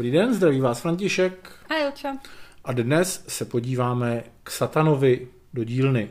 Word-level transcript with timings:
Dobrý 0.00 0.10
den, 0.10 0.34
zdraví 0.34 0.60
vás 0.60 0.80
František. 0.80 1.52
A 1.68 1.74
Jilča. 1.74 2.16
A 2.64 2.72
dnes 2.72 3.24
se 3.28 3.44
podíváme 3.44 4.24
k 4.42 4.50
Satanovi 4.50 5.28
do 5.54 5.64
dílny. 5.64 6.10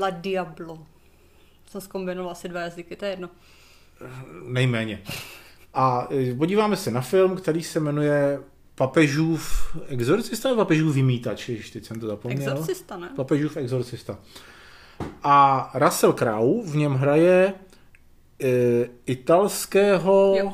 La 0.00 0.10
Diablo. 0.10 0.86
Jsem 1.70 1.80
zkombinoval 1.80 2.32
asi 2.32 2.48
dva 2.48 2.60
jazyky, 2.60 2.96
to 2.96 3.04
je 3.04 3.10
jedno. 3.10 3.30
Nejméně. 4.46 5.02
A 5.74 6.08
e, 6.10 6.34
podíváme 6.34 6.76
se 6.76 6.90
na 6.90 7.00
film, 7.00 7.36
který 7.36 7.62
se 7.62 7.80
jmenuje 7.80 8.40
Papežův 8.74 9.76
exorcista 9.88 10.48
nebo 10.48 10.60
Papežův 10.60 10.94
vymítač, 10.94 11.50
když 11.50 11.70
teď 11.70 11.84
jsem 11.84 12.00
to 12.00 12.06
zapomněl. 12.06 12.52
Exorcista, 12.52 12.96
ne? 12.96 13.10
Papežův 13.16 13.56
exorcista. 13.56 14.18
A 15.22 15.70
Russell 15.74 16.12
Crowe 16.12 16.70
v 16.70 16.76
něm 16.76 16.94
hraje 16.94 17.54
e, 18.42 18.88
italského 19.06 20.34
Jo. 20.38 20.52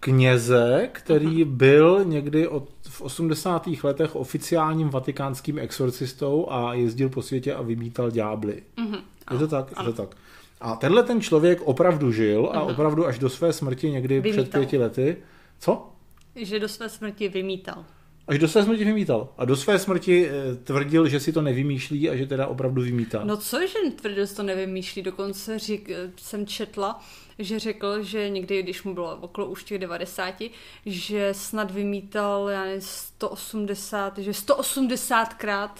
Kněze, 0.00 0.88
který 0.92 1.44
byl 1.44 2.04
někdy 2.04 2.48
od, 2.48 2.68
v 2.88 3.00
80. 3.00 3.68
letech 3.82 4.16
oficiálním 4.16 4.88
vatikánským 4.88 5.58
exorcistou 5.58 6.46
a 6.50 6.74
jezdil 6.74 7.08
po 7.08 7.22
světě 7.22 7.54
a 7.54 7.62
vymítal 7.62 8.10
ďábly. 8.10 8.62
Mhm. 8.76 8.96
Je 9.32 9.38
to 9.38 9.48
tak? 9.48 9.70
Je 9.78 9.84
to 9.84 9.92
tak. 9.92 10.16
A 10.60 10.76
tenhle 10.76 11.02
ten 11.02 11.20
člověk 11.20 11.60
opravdu 11.64 12.12
žil 12.12 12.50
a 12.54 12.62
opravdu 12.62 13.06
až 13.06 13.18
do 13.18 13.28
své 13.28 13.52
smrti 13.52 13.90
někdy 13.90 14.20
před 14.20 14.32
Vymítal. 14.32 14.60
pěti 14.60 14.78
lety. 14.78 15.16
Co? 15.58 15.88
Že 16.36 16.58
do 16.60 16.68
své 16.68 16.88
smrti 16.88 17.28
vymítal. 17.28 17.84
Až 18.28 18.38
do 18.38 18.48
své 18.48 18.64
smrti 18.64 18.84
vymítal. 18.84 19.28
A 19.38 19.44
do 19.44 19.56
své 19.56 19.78
smrti 19.78 20.28
eh, 20.28 20.54
tvrdil, 20.54 21.08
že 21.08 21.20
si 21.20 21.32
to 21.32 21.42
nevymýšlí 21.42 22.10
a 22.10 22.16
že 22.16 22.26
teda 22.26 22.46
opravdu 22.46 22.82
vymítá. 22.82 23.24
No 23.24 23.36
cože 23.36 23.78
tvrdil, 23.96 24.26
že 24.26 24.34
to 24.34 24.42
nevymýšlí, 24.42 25.02
dokonce 25.02 25.58
řík, 25.58 25.90
jsem 26.16 26.46
četla, 26.46 27.04
že 27.38 27.58
řekl, 27.58 28.02
že 28.02 28.28
někdy, 28.28 28.62
když 28.62 28.82
mu 28.82 28.94
bylo 28.94 29.16
okolo 29.16 29.46
už 29.46 29.64
těch 29.64 29.78
90, 29.78 30.34
že 30.86 31.34
snad 31.34 31.70
vymítal, 31.70 32.48
já 32.48 32.64
nevím, 32.64 32.80
180, 32.80 34.18
že 34.18 34.30
180krát 34.30 35.70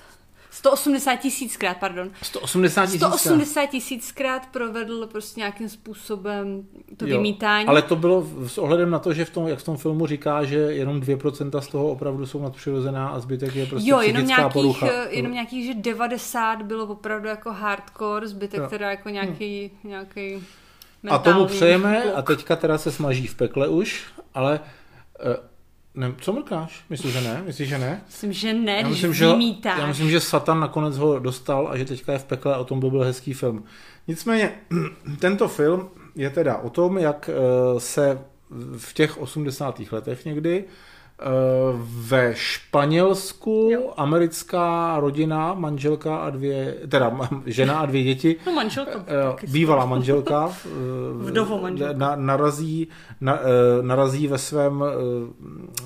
180 0.57 1.17
tisíckrát, 1.17 1.77
pardon. 1.77 2.11
180 2.23 2.87
tisíc. 2.87 3.01
180 3.01 3.67
tisíckrát 3.67 4.47
provedl 4.47 5.07
prostě 5.07 5.41
nějakým 5.41 5.69
způsobem 5.69 6.63
to 6.97 7.07
Jo, 7.07 7.17
vymítání. 7.17 7.67
Ale 7.69 7.83
to 7.83 7.97
bylo 7.97 8.27
s 8.47 8.59
ohledem 8.59 8.91
na 8.91 8.99
to, 8.99 9.13
že 9.13 9.25
v 9.25 9.31
tom, 9.31 9.49
jak 9.49 9.59
v 9.59 9.65
tom 9.65 9.77
filmu 9.77 10.07
říká, 10.07 10.45
že 10.45 10.57
jenom 10.57 11.01
2% 11.01 11.61
z 11.61 11.69
toho 11.69 11.89
opravdu 11.89 12.27
jsou 12.27 12.43
nadpřirozená 12.43 13.09
a 13.09 13.21
zbytek 13.21 13.55
je 13.55 13.67
prostě 13.67 13.91
jo, 13.91 14.01
jenom 14.01 14.27
nějakých, 14.27 14.53
porucha. 14.53 14.87
eh, 14.93 15.07
jenom 15.11 15.33
nějakých, 15.33 15.67
že 15.67 15.75
90 15.75 16.63
bylo 16.63 16.85
opravdu 16.87 17.29
jako 17.29 17.53
hardcore, 17.53 18.29
zbytek 18.29 18.61
Jo. 18.61 18.67
teda 18.71 18.91
jako 18.91 19.09
nějaký, 19.09 19.71
nějaký 19.85 20.45
A 21.11 21.19
tomu 21.19 21.47
přejeme 21.47 22.01
kluk. 22.03 22.15
a 22.17 22.23
teďka 22.23 22.57
teda 22.57 22.79
se 22.79 22.93
smaží 22.93 23.27
v 23.27 23.35
pekle 23.35 23.69
už, 23.69 24.05
ale 24.35 24.61
eh, 25.21 25.37
ne, 25.97 26.15
co 26.21 26.33
mrkáš? 26.33 26.85
Myslíš, 26.91 27.13
že 27.13 27.21
ne? 27.21 27.43
Myslíš, 27.47 27.69
že 27.69 27.79
ne? 27.79 28.03
Myslím, 28.07 28.33
že 28.33 28.55
ne, 28.55 28.79
Já 28.83 28.89
myslím, 28.89 29.15
že, 29.15 29.27
vymítáš. 29.27 29.79
já 29.79 29.87
myslím, 29.87 30.11
že 30.11 30.21
Satan 30.21 30.61
nakonec 30.61 30.99
ho 30.99 31.19
dostal 31.19 31.69
a 31.69 31.77
že 31.77 31.85
teďka 31.85 32.13
je 32.13 32.19
v 32.19 32.25
pekle 32.25 32.55
a 32.55 32.59
o 32.59 32.65
tom 32.65 32.81
by 32.81 32.91
byl 32.91 33.01
hezký 33.03 33.33
film. 33.33 33.65
Nicméně, 34.09 34.53
tento 35.19 35.49
film 35.49 35.89
je 36.15 36.31
teda 36.31 36.57
o 36.57 36.71
tom, 36.71 36.99
jak 36.99 37.31
eh, 37.33 37.81
se 37.81 38.19
v 38.79 38.95
těch 38.95 39.19
80. 39.19 39.81
letech 39.93 40.25
někdy 40.25 40.65
ve 41.85 42.35
Španělsku 42.35 43.69
Jo. 43.73 43.93
americká 43.97 44.97
rodina, 45.01 45.55
manželka 45.55 46.17
a 46.17 46.31
dvě, 46.31 46.75
teda 46.89 47.19
žena 47.47 47.79
a 47.79 47.87
dvě 47.87 48.03
děti, 48.03 48.37
No 48.47 48.53
manželka. 48.53 49.05
Eh, 49.07 49.47
bývalá 49.47 49.87
manželka 49.87 50.53
eh, 50.67 50.69
Vdovo 51.31 51.59
manželka. 51.63 51.99
Na, 51.99 52.17
narazí, 52.17 52.89
na, 53.21 53.39
eh, 53.41 53.83
narazí 53.83 54.29
ve 54.29 54.39
svém 54.39 54.85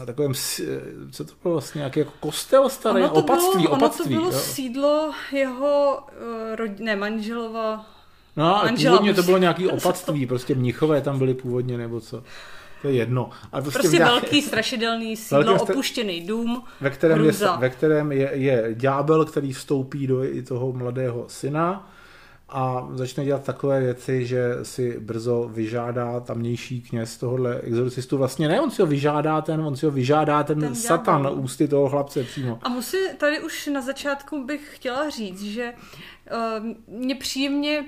eh, 0.03 0.07
takovém, 0.07 0.33
eh, 0.63 0.65
co 1.11 1.25
to 1.25 1.33
bylo 1.43 1.55
vlastně, 1.55 1.79
nějaký 1.79 2.01
jako 2.01 2.13
kostel 2.21 2.69
starý, 2.69 3.03
Ono 3.03 3.09
to 3.09 3.15
opatství, 3.15 3.63
bylo, 3.63 3.77
opatství. 3.77 4.17
Ono 4.17 4.25
to 4.25 4.31
bylo 4.31 4.39
jo. 4.39 4.45
sídlo 4.45 5.11
jeho 5.33 5.99
uh, 6.23 6.57
rod... 6.57 6.79
ne, 6.79 6.97
manželova 6.97 7.87
No 8.37 8.57
a 8.57 8.65
manžela 8.65 8.97
původně 8.97 9.15
to 9.15 9.23
bylo 9.23 9.39
nějaký 9.39 9.69
opatství, 9.69 10.27
prostě 10.27 10.55
mnichové 10.55 11.01
tam 11.01 11.19
byli 11.19 11.35
původně 11.35 11.79
nebo 11.79 12.01
co. 12.01 12.23
To 12.83 12.89
je 12.89 12.95
jedno. 12.95 13.31
Ale 13.53 13.63
prostě, 13.63 13.79
prostě 13.79 13.89
v 13.97 14.01
nějaké- 14.01 14.11
velký 14.21 14.43
strašidelný 14.43 15.17
sídlo, 15.17 15.45
Velký 15.45 15.61
stra- 15.65 15.71
opuštěný 15.73 16.21
dům, 16.27 16.63
ve 16.81 16.91
kterém, 16.91 17.25
je, 17.25 17.33
ve 17.59 17.71
kterém 17.71 18.13
je, 18.13 18.31
je 18.33 18.69
ďábel, 18.75 19.25
který 19.25 19.53
vstoupí 19.53 20.07
do 20.07 20.21
toho 20.49 20.73
mladého 20.73 21.25
syna 21.29 21.93
a 22.53 22.89
začne 22.95 23.25
dělat 23.25 23.45
takové 23.45 23.81
věci, 23.81 24.27
že 24.27 24.55
si 24.63 25.01
brzo 25.01 25.51
vyžádá 25.53 26.21
tamnější 26.21 26.81
kněz 26.83 27.17
tohohle 27.17 27.61
exorcistu. 27.61 28.19
Vlastně 28.19 28.49
ne, 28.49 28.61
on 28.61 28.71
si 28.71 28.83
ho 28.83 28.87
vyžádá 28.89 29.41
ten, 29.41 29.61
on 29.61 29.77
si 29.77 29.87
ho 29.87 29.93
vyžádá 29.93 30.43
ten, 30.43 30.61
Ten 30.61 30.75
satan 30.75 31.23
ďábel. 31.23 31.39
ústy 31.41 31.69
toho 31.69 31.89
chlapce 31.89 32.23
přímo. 32.25 32.59
A 32.63 32.69
musím, 32.69 33.01
tady 33.19 33.41
už 33.41 33.67
na 33.67 33.81
začátku 33.81 34.45
bych 34.45 34.71
chtěla 34.77 35.11
říct, 35.11 35.43
že 35.43 35.73
uh, 36.33 36.97
mě 36.99 37.15
příjemně, 37.15 37.85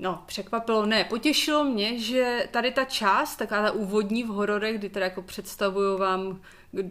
no 0.00 0.22
překvapilo, 0.26 0.86
ne, 0.86 1.04
potěšilo 1.04 1.64
mě, 1.64 1.98
že 1.98 2.48
tady 2.50 2.70
ta 2.70 2.84
část, 2.84 3.36
taková 3.36 3.62
ta 3.62 3.70
úvodní 3.70 4.22
v 4.22 4.26
hororech, 4.26 4.78
kdy 4.78 4.88
teda 4.88 5.06
jako 5.06 5.22
představuju 5.22 5.98
vám, 5.98 6.40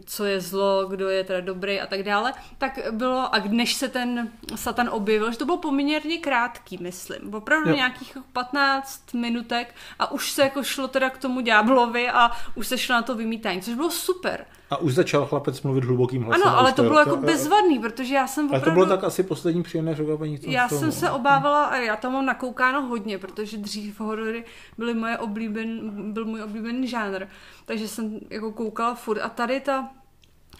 co 0.06 0.24
je 0.24 0.40
zlo, 0.40 0.86
kdo 0.86 1.08
je 1.08 1.24
teda 1.24 1.40
dobrý 1.40 1.80
a 1.80 1.86
tak 1.86 2.02
dále, 2.02 2.32
tak 2.58 2.78
bylo, 2.90 3.34
a 3.34 3.38
než 3.48 3.74
se 3.74 3.88
ten 3.88 4.30
satan 4.54 4.88
objevil, 4.92 5.32
že 5.32 5.38
to 5.38 5.44
bylo 5.44 5.58
poměrně 5.58 6.18
krátký, 6.18 6.78
myslím, 6.80 7.34
opravdu 7.34 7.70
Jo. 7.70 7.76
nějakých 7.76 8.16
15 8.32 9.14
minutek 9.14 9.74
a 9.98 10.10
už 10.10 10.30
se 10.32 10.42
jako 10.42 10.62
šlo 10.62 10.88
teda 10.88 11.10
k 11.10 11.18
tomu 11.18 11.40
ďáblovi 11.40 12.10
a 12.10 12.30
už 12.54 12.66
se 12.66 12.78
šlo 12.78 12.94
na 12.94 13.02
to 13.02 13.14
vymítání, 13.14 13.60
což 13.60 13.74
bylo 13.74 13.90
super. 13.90 14.44
A 14.70 14.76
už 14.76 14.94
začal 14.94 15.26
chlapec 15.26 15.62
mluvit 15.62 15.84
hlubokým 15.84 16.22
hlasem. 16.22 16.48
Ano, 16.48 16.58
ale 16.58 16.72
to 16.72 16.82
bylo 16.82 16.98
jako 16.98 17.16
bezvadný, 17.16 17.78
protože 17.78 18.14
já 18.14 18.26
jsem 18.26 18.44
Ale 18.48 18.58
opravdu... 18.58 18.70
to 18.80 18.86
bylo 18.86 18.96
tak 18.96 19.04
asi 19.04 19.22
poslední 19.22 19.62
příjemné 19.62 19.94
překvapení 19.94 20.38
Já 20.42 20.68
filmu. 20.68 20.80
jsem 20.80 20.92
se 20.92 21.10
obávala, 21.10 21.64
a 21.64 21.76
já 21.76 21.96
tam 21.96 22.12
mám 22.12 22.26
nakoukáno 22.26 22.82
hodně, 22.82 23.18
protože 23.18 23.56
dřív 23.58 24.00
horory 24.00 24.44
byly 24.78 24.94
moje 24.94 25.18
oblíben, 25.18 25.80
byl 26.12 26.24
můj 26.24 26.42
oblíbený 26.42 26.88
žánr, 26.88 27.26
takže 27.64 27.88
jsem 27.88 28.18
jako 28.30 28.52
koukala 28.52 28.94
furt 28.94 29.20
a 29.20 29.28
tady 29.28 29.60
ta 29.60 29.69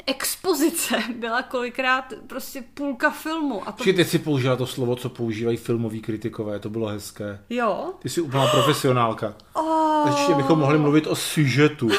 expozice 0.07 0.97
byla 1.17 1.43
kolikrát 1.43 2.13
prostě 2.27 2.65
půlka 2.75 3.11
filmu 3.11 3.69
a 3.69 3.73
to... 3.73 3.85
Teď 3.85 4.07
si 4.09 4.19
použila 4.19 4.57
to 4.57 4.67
slovo, 4.67 4.97
co 4.97 5.09
používají 5.09 5.57
filmoví 5.57 6.01
kritikové, 6.01 6.59
to 6.59 6.71
bylo 6.71 6.87
hezké. 6.87 7.41
Jo? 7.51 7.93
Ty 7.99 8.09
jsi 8.09 8.21
úplná 8.21 8.47
profesionálka. 8.47 9.35
Oh, 9.53 10.09
Ještě 10.09 10.35
bychom 10.35 10.59
mohli 10.59 10.79
mluvit 10.79 11.07
o 11.07 11.17
sužetu. 11.17 11.89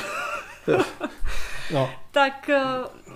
No, 1.73 1.89
tak, 2.11 2.49
eh, 2.49 2.63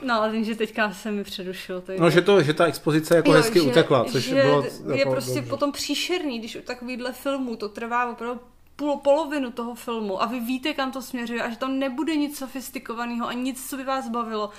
no, 0.04 0.14
ale 0.14 0.44
že 0.44 0.56
teďka 0.56 0.92
se 0.92 1.12
mi 1.12 1.24
předušil. 1.24 1.82
To 1.82 1.92
no 2.00 2.10
že, 2.10 2.22
to, 2.22 2.42
že 2.44 2.54
ta 2.54 2.66
expozice 2.66 3.16
jako 3.16 3.30
Jo, 3.32 3.38
hezky 3.38 3.60
že- 3.60 3.66
utekla, 3.66 4.06
což 4.06 4.24
že 4.24 4.36
bylo 4.36 4.64
je 4.92 4.98
jako 5.00 5.12
prostě 5.12 5.36
dobře. 5.36 5.50
potom 5.50 5.72
příšerný, 5.72 6.40
když 6.40 6.56
u 6.56 6.62
takovýhle 6.62 7.14
filmů 7.14 7.56
to 7.56 7.70
trvá 7.70 8.12
opravdu 8.12 8.40
půl, 8.76 8.98
polovinu 8.98 9.52
toho 9.52 9.76
filmu 9.76 10.22
a 10.22 10.26
vy 10.26 10.40
víte, 10.40 10.74
kam 10.74 10.92
to 10.92 11.02
směřuje 11.02 11.44
a 11.44 11.50
že 11.50 11.58
tam 11.58 11.80
nebude 11.80 12.16
nic 12.16 12.38
sofistikovaného 12.38 13.28
a 13.28 13.34
nic, 13.34 13.70
co 13.70 13.78
by 13.78 13.84
vás 13.84 14.10
bavilo. 14.10 14.50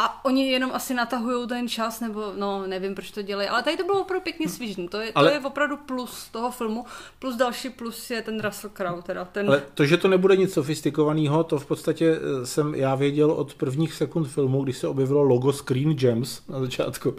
A 0.00 0.24
oni 0.24 0.50
jenom 0.50 0.70
asi 0.74 0.94
natahují 0.94 1.48
ten 1.48 1.68
čas, 1.68 2.00
nebo 2.00 2.32
no, 2.36 2.66
nevím, 2.66 2.94
proč 2.94 3.10
to 3.10 3.22
dělají. 3.22 3.48
Ale 3.48 3.62
tady 3.62 3.76
to 3.76 3.84
bylo 3.84 4.00
opravdu 4.00 4.22
pěkně 4.22 4.48
svížný. 4.48 4.88
To 4.88 5.00
je, 5.00 5.12
Ale- 5.14 5.28
to 5.28 5.34
je 5.34 5.40
opravdu 5.40 5.76
plus 5.76 6.28
toho 6.28 6.50
filmu. 6.50 6.84
Plus 7.18 7.36
další 7.36 7.70
plus 7.70 8.10
je 8.10 8.22
ten 8.22 8.40
Russell 8.40 8.72
Crowe, 8.74 9.02
teda 9.02 9.24
ten... 9.24 9.48
Ale 9.48 9.62
to, 9.74 9.84
že 9.84 9.96
to 9.96 10.08
nebude 10.08 10.36
nic 10.36 10.52
sofistikovaného, 10.52 11.44
to 11.44 11.58
v 11.58 11.66
podstatě 11.66 12.18
eh, 12.18 12.46
jsem 12.46 12.74
já 12.74 12.94
věděl 12.94 13.30
od 13.30 13.54
prvních 13.54 13.92
sekund 13.92 14.24
filmu, 14.24 14.64
když 14.64 14.78
se 14.78 14.88
objevilo 14.88 15.22
logo 15.22 15.52
Screen 15.52 15.94
Gems 15.94 16.42
na 16.48 16.60
začátku, 16.60 17.16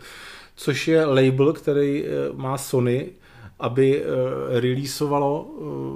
což 0.56 0.88
je 0.88 1.06
label, 1.06 1.54
který 1.54 2.06
eh, 2.06 2.10
má 2.34 2.58
Sony, 2.58 3.12
aby 3.60 4.04
eh, 4.04 4.60
releaseovalo, 4.60 5.48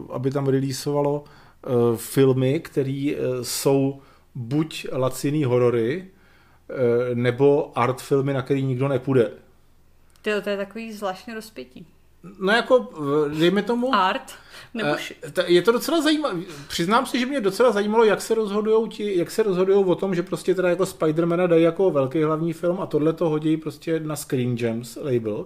eh, 0.09 0.13
aby 0.13 0.31
tam 0.31 0.47
releaseovalo 0.47 1.23
eh, 1.23 1.69
filmy, 1.95 2.59
které 2.59 3.15
jsou 3.41 4.01
buď 4.35 4.87
laciný 4.91 5.43
horory, 5.43 6.07
nebo 7.13 7.71
art 7.75 8.01
filmy, 8.01 8.33
na 8.33 8.41
který 8.41 8.63
nikdo 8.63 8.87
nepůjde. 8.87 9.31
Tyjo, 10.21 10.41
to 10.41 10.49
je 10.49 10.57
takový 10.57 10.91
zvláštně 10.91 11.33
rozpětí. 11.33 11.87
No 12.39 12.53
jako, 12.53 12.89
dejme 13.39 13.63
tomu... 13.63 13.95
Art? 13.95 14.33
Nebo 14.73 14.95
Je 15.47 15.61
to 15.61 15.71
docela 15.71 16.01
zajímavé. 16.01 16.41
Přiznám 16.67 17.05
si, 17.05 17.19
že 17.19 17.25
mě 17.25 17.41
docela 17.41 17.71
zajímalo, 17.71 18.03
jak 18.03 18.21
se 18.21 18.35
rozhodují 18.35 18.89
ti, 18.89 19.17
jak 19.17 19.31
se 19.31 19.43
rozhodují 19.43 19.85
o 19.85 19.95
tom, 19.95 20.15
že 20.15 20.23
prostě 20.23 20.55
teda 20.55 20.69
jako 20.69 20.85
Spidermana 20.85 21.47
dají 21.47 21.63
jako 21.63 21.91
velký 21.91 22.23
hlavní 22.23 22.53
film 22.53 22.81
a 22.81 22.85
tohle 22.85 23.13
to 23.13 23.29
hodí 23.29 23.57
prostě 23.57 23.99
na 23.99 24.15
Screen 24.15 24.55
Gems 24.55 24.95
label. 24.95 25.45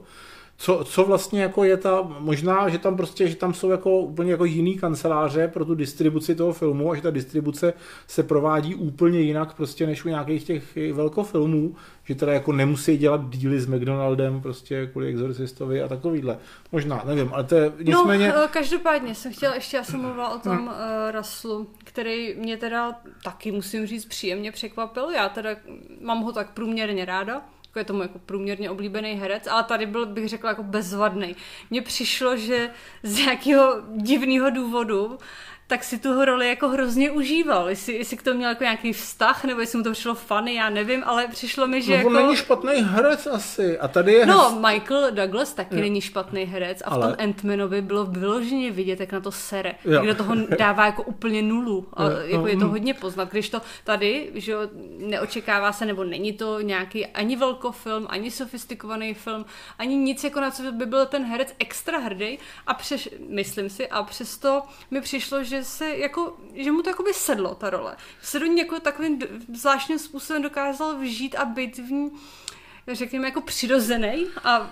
Co, 0.57 0.83
co 0.83 1.03
vlastně 1.05 1.41
jako 1.41 1.63
je 1.63 1.77
ta, 1.77 2.01
možná, 2.19 2.69
že 2.69 2.77
tam 2.77 2.97
prostě, 2.97 3.27
že 3.27 3.35
tam 3.35 3.53
jsou 3.53 3.69
jako 3.69 3.99
úplně 3.99 4.31
jako 4.31 4.45
jiný 4.45 4.77
kanceláře 4.77 5.47
pro 5.47 5.65
tu 5.65 5.75
distribuci 5.75 6.35
toho 6.35 6.53
filmu 6.53 6.91
a 6.91 6.95
že 6.95 7.01
ta 7.01 7.11
distribuce 7.11 7.73
se 8.07 8.23
provádí 8.23 8.75
úplně 8.75 9.19
jinak 9.19 9.53
prostě 9.53 9.87
než 9.87 10.05
u 10.05 10.09
nějakých 10.09 10.43
těch 10.43 10.77
velkofilmů, 10.93 11.75
že 12.03 12.15
teda 12.15 12.33
jako 12.33 12.51
nemusí 12.51 12.97
dělat 12.97 13.29
díly 13.29 13.59
s 13.59 13.67
McDonaldem 13.67 14.41
prostě 14.41 14.87
kvůli 14.87 15.07
exorcistovi 15.07 15.81
a 15.81 15.87
takovýhle. 15.87 16.37
Možná, 16.71 17.03
nevím, 17.05 17.33
ale 17.33 17.43
to 17.43 17.55
je 17.55 17.71
nicméně... 17.83 18.27
No, 18.27 18.47
každopádně 18.51 19.15
jsem 19.15 19.33
chtěla, 19.33 19.55
ještě 19.55 19.77
já 19.77 19.83
jsem 19.83 20.01
mluvila 20.01 20.35
o 20.35 20.39
tom 20.39 20.65
no. 20.65 20.71
uh, 20.71 21.11
Raslu, 21.11 21.67
který 21.83 22.35
mě 22.35 22.57
teda 22.57 22.99
taky 23.23 23.51
musím 23.51 23.87
říct 23.87 24.05
příjemně 24.05 24.51
překvapil. 24.51 25.09
Já 25.09 25.29
teda 25.29 25.49
mám 26.01 26.21
ho 26.21 26.31
tak 26.31 26.53
průměrně 26.53 27.05
ráda 27.05 27.41
je 27.75 27.85
tomu 27.85 28.01
jako 28.01 28.19
průměrně 28.19 28.69
oblíbený 28.69 29.13
herec, 29.13 29.47
ale 29.47 29.63
tady 29.63 29.85
byl, 29.85 30.05
bych 30.05 30.29
řekla, 30.29 30.49
jako 30.49 30.63
bezvadný. 30.63 31.35
Mně 31.69 31.81
přišlo, 31.81 32.37
že 32.37 32.69
z 33.03 33.17
nějakého 33.17 33.81
divného 33.95 34.49
důvodu 34.49 35.17
tak 35.67 35.83
si 35.83 35.97
tu 35.97 36.25
roli 36.25 36.49
jako 36.49 36.67
hrozně 36.67 37.11
užíval. 37.11 37.69
Jestli, 37.69 37.93
jestli 37.93 38.17
k 38.17 38.23
tomu 38.23 38.37
měl 38.37 38.49
jako 38.49 38.63
nějaký 38.63 38.93
vztah, 38.93 39.43
nebo 39.43 39.61
jestli 39.61 39.77
mu 39.77 39.83
to 39.83 39.91
přišlo 39.91 40.15
funny, 40.15 40.55
já 40.55 40.69
nevím, 40.69 41.03
ale 41.05 41.27
přišlo 41.27 41.67
mi, 41.67 41.81
že 41.81 41.91
no, 41.91 41.97
jako... 41.97 42.07
on 42.07 42.15
není 42.15 42.35
špatný 42.35 42.73
herec 42.75 43.27
asi. 43.27 43.79
A 43.79 43.87
tady 43.87 44.13
je... 44.13 44.25
No, 44.25 44.59
Michael 44.71 45.11
Douglas 45.11 45.53
taky 45.53 45.75
jo. 45.75 45.81
není 45.81 46.01
špatný 46.01 46.43
herec 46.43 46.81
a 46.85 46.89
ale... 46.89 47.13
v 47.13 47.17
tom 47.17 47.25
Ant-Manovi 47.25 47.81
bylo 47.81 48.05
vyloženě 48.05 48.71
vidět, 48.71 48.99
jak 48.99 49.11
na 49.11 49.19
to 49.19 49.31
sere. 49.31 49.75
Jo. 49.85 50.01
Kdo 50.01 50.15
toho 50.15 50.35
dává 50.59 50.85
jako 50.85 51.03
úplně 51.03 51.41
nulu. 51.41 51.87
A 51.93 52.03
jo. 52.03 52.09
jako 52.25 52.47
je 52.47 52.57
to 52.57 52.67
hodně 52.67 52.93
poznat. 52.93 53.31
Když 53.31 53.49
to 53.49 53.61
tady, 53.83 54.31
že 54.35 54.55
neočekává 54.97 55.71
se, 55.71 55.85
nebo 55.85 56.03
není 56.03 56.33
to 56.33 56.61
nějaký 56.61 57.05
ani 57.05 57.35
velkofilm, 57.35 58.05
ani 58.09 58.31
sofistikovaný 58.31 59.13
film, 59.13 59.45
ani 59.79 59.95
nic, 59.95 60.23
jako 60.23 60.39
na 60.41 60.51
co 60.51 60.71
by 60.71 60.85
byl 60.85 61.05
ten 61.05 61.25
herec 61.25 61.55
extra 61.59 61.99
hrdý 61.99 62.39
a 62.67 62.73
přeš, 62.73 63.09
myslím 63.29 63.69
si, 63.69 63.87
a 63.87 64.03
přesto 64.03 64.61
mi 64.91 65.01
přišlo, 65.01 65.43
že 65.43 65.56
že 65.57 65.63
se 65.63 65.97
jako, 65.97 66.33
že 66.55 66.71
mu 66.71 66.81
to 66.81 66.89
jako 66.89 67.03
by 67.03 67.13
sedlo 67.13 67.55
ta 67.55 67.69
role. 67.69 67.95
Se 68.21 68.39
do 68.39 68.45
ní 68.45 68.57
jako 68.57 68.79
takovým 68.79 69.19
zvláštním 69.53 69.99
způsobem 69.99 70.41
dokázal 70.41 70.95
vžít 70.97 71.35
a 71.35 71.45
být 71.45 71.77
v 71.77 71.91
ní 71.91 72.11
řekněme, 72.95 73.27
jako 73.27 73.41
přirozený 73.41 74.25
a 74.43 74.71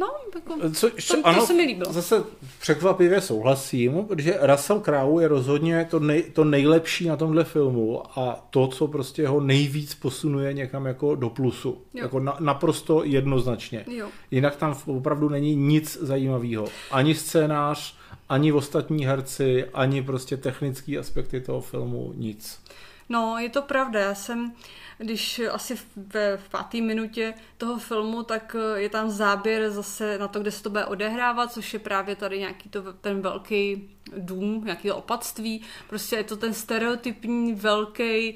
no, 0.00 0.06
jako, 0.34 0.70
Co, 0.70 0.90
to, 0.90 0.96
to 1.22 1.26
ano, 1.26 1.46
se 1.46 1.52
mi 1.52 1.62
líbilo. 1.62 1.92
Zase 1.92 2.24
překvapivě 2.60 3.20
souhlasím, 3.20 4.04
protože 4.04 4.38
Russell 4.42 4.80
Crowe 4.80 5.22
je 5.22 5.28
rozhodně 5.28 5.86
to, 5.90 6.00
nej, 6.00 6.22
to 6.22 6.44
nejlepší 6.44 7.06
na 7.06 7.16
tomhle 7.16 7.44
filmu 7.44 8.18
a 8.18 8.46
to, 8.50 8.66
co 8.66 8.88
prostě 8.88 9.28
ho 9.28 9.40
nejvíc 9.40 9.94
posunuje 9.94 10.52
někam 10.52 10.86
jako 10.86 11.14
do 11.14 11.30
plusu. 11.30 11.68
Jo. 11.94 12.02
Jako 12.02 12.20
na, 12.20 12.36
naprosto 12.40 13.04
jednoznačně. 13.04 13.84
Jo. 13.88 14.08
Jinak 14.30 14.56
tam 14.56 14.76
opravdu 14.86 15.28
není 15.28 15.56
nic 15.56 15.98
zajímavého. 16.00 16.66
Ani 16.90 17.14
scénář, 17.14 17.96
ani 18.28 18.52
ostatní 18.52 19.06
herci, 19.06 19.64
ani 19.74 20.02
prostě 20.02 20.36
technické 20.36 20.98
aspekty 20.98 21.40
toho 21.40 21.60
filmu, 21.60 22.12
nic. 22.16 22.60
No, 23.08 23.38
je 23.38 23.48
to 23.48 23.62
pravda. 23.62 24.00
Já 24.00 24.14
jsem, 24.14 24.52
když 24.98 25.40
asi 25.52 25.78
ve 25.96 26.38
páté 26.50 26.80
minutě 26.80 27.34
toho 27.58 27.78
filmu, 27.78 28.22
tak 28.22 28.56
eh, 28.58 28.80
je 28.80 28.88
tam 28.88 29.10
záběr 29.10 29.70
zase 29.70 30.18
na 30.18 30.28
to, 30.28 30.40
kde 30.40 30.50
se 30.50 30.62
to 30.62 30.70
bude 30.70 30.84
odehrávat, 30.84 31.52
což 31.52 31.72
je 31.72 31.78
právě 31.78 32.16
tady 32.16 32.38
nějaký 32.38 32.68
to, 32.68 32.92
ten 32.92 33.20
velký 33.20 33.90
dům, 34.16 34.62
nějaký 34.64 34.90
opatství. 34.90 35.62
Prostě 35.88 36.16
je 36.16 36.24
to 36.24 36.36
ten 36.36 36.54
stereotypní, 36.54 37.54
velký, 37.54 38.34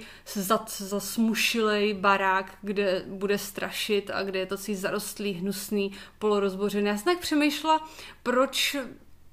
zasmušilej 0.78 1.94
barák, 1.94 2.58
kde 2.62 3.04
bude 3.06 3.38
strašit 3.38 4.10
a 4.10 4.22
kde 4.22 4.38
je 4.38 4.46
to 4.46 4.56
celý 4.56 4.76
zarostlý, 4.76 5.32
hnusný, 5.32 5.92
polorozbořený. 6.18 6.86
Já 6.86 6.96
jsem 6.96 7.04
tak 7.04 7.18
přemýšlela, 7.18 7.88
proč 8.22 8.76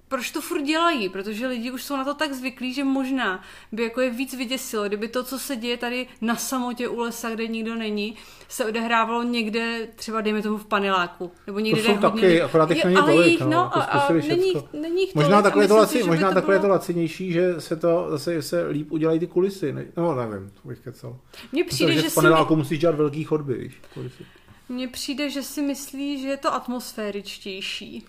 proč 0.07 0.31
to 0.31 0.41
furt 0.41 0.61
dělají, 0.61 1.09
protože 1.09 1.47
lidi 1.47 1.71
už 1.71 1.83
jsou 1.83 1.97
na 1.97 2.03
to 2.03 2.13
tak 2.13 2.33
zvyklí, 2.33 2.73
že 2.73 2.83
možná 2.83 3.43
by 3.71 3.83
jako 3.83 4.01
je 4.01 4.09
víc 4.09 4.33
vyděsilo, 4.33 4.83
kdyby 4.83 5.07
to, 5.07 5.23
co 5.23 5.39
se 5.39 5.55
děje 5.55 5.77
tady 5.77 6.07
na 6.21 6.35
samotě 6.35 6.87
u 6.87 6.99
lesa, 6.99 7.29
kde 7.29 7.47
nikdo 7.47 7.75
není, 7.75 8.15
se 8.47 8.65
odehrávalo 8.65 9.23
někde, 9.23 9.87
třeba 9.95 10.21
dejme 10.21 10.41
tomu 10.41 10.57
v 10.57 10.65
paneláku, 10.65 11.31
nebo 11.47 11.59
někde, 11.59 11.81
to 11.81 11.87
jsou 11.87 11.97
taky, 11.97 12.21
hodně... 12.21 12.41
akorát 12.41 12.69
těch 12.69 12.85
není 12.85 12.95
tolik, 12.95 13.31
jich, 13.31 13.41
no, 13.41 13.49
no, 13.49 13.77
a, 13.77 13.81
a 13.81 14.13
není, 14.13 14.53
není 14.73 15.07
možná 15.15 15.41
takhle, 15.41 15.63
je 15.63 15.67
to, 15.67 15.77
laci, 15.77 15.97
si, 15.97 16.03
možná 16.03 16.31
takhle 16.31 16.55
bylo... 16.55 16.61
to 16.61 16.67
lacinější, 16.67 17.31
že 17.31 17.61
se 17.61 17.75
to 17.75 18.07
zase 18.09 18.41
se 18.41 18.67
líp 18.67 18.91
udělají 18.91 19.19
ty 19.19 19.27
kulisy, 19.27 19.73
ne? 19.73 19.85
no 19.97 20.15
nevím, 20.15 20.51
to 20.61 20.67
bych 20.67 20.79
kecal. 20.79 21.17
Mně 21.51 21.63
přijde, 21.63 21.93
Protože 21.93 22.01
že 22.01 22.09
v 22.09 22.15
paneláku 22.15 22.53
si... 22.53 22.57
musíš 22.57 22.79
dělat 22.79 22.95
velký 22.95 23.23
chodby, 23.23 23.53
víš, 23.53 23.81
kulisy. 23.93 24.25
Mně 24.69 24.87
přijde, 24.87 25.29
že 25.29 25.43
si 25.43 25.61
myslí, 25.61 26.21
že 26.21 26.27
je 26.27 26.37
to 26.37 26.53
atmosféričtější 26.53 28.05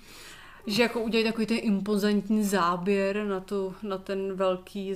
že 0.66 0.82
jako 0.82 1.00
udělají 1.00 1.26
takový 1.26 1.46
ten 1.46 1.58
impozantní 1.60 2.44
záběr 2.44 3.24
na, 3.24 3.40
tu, 3.40 3.74
na 3.82 3.98
ten 3.98 4.34
velký 4.34 4.94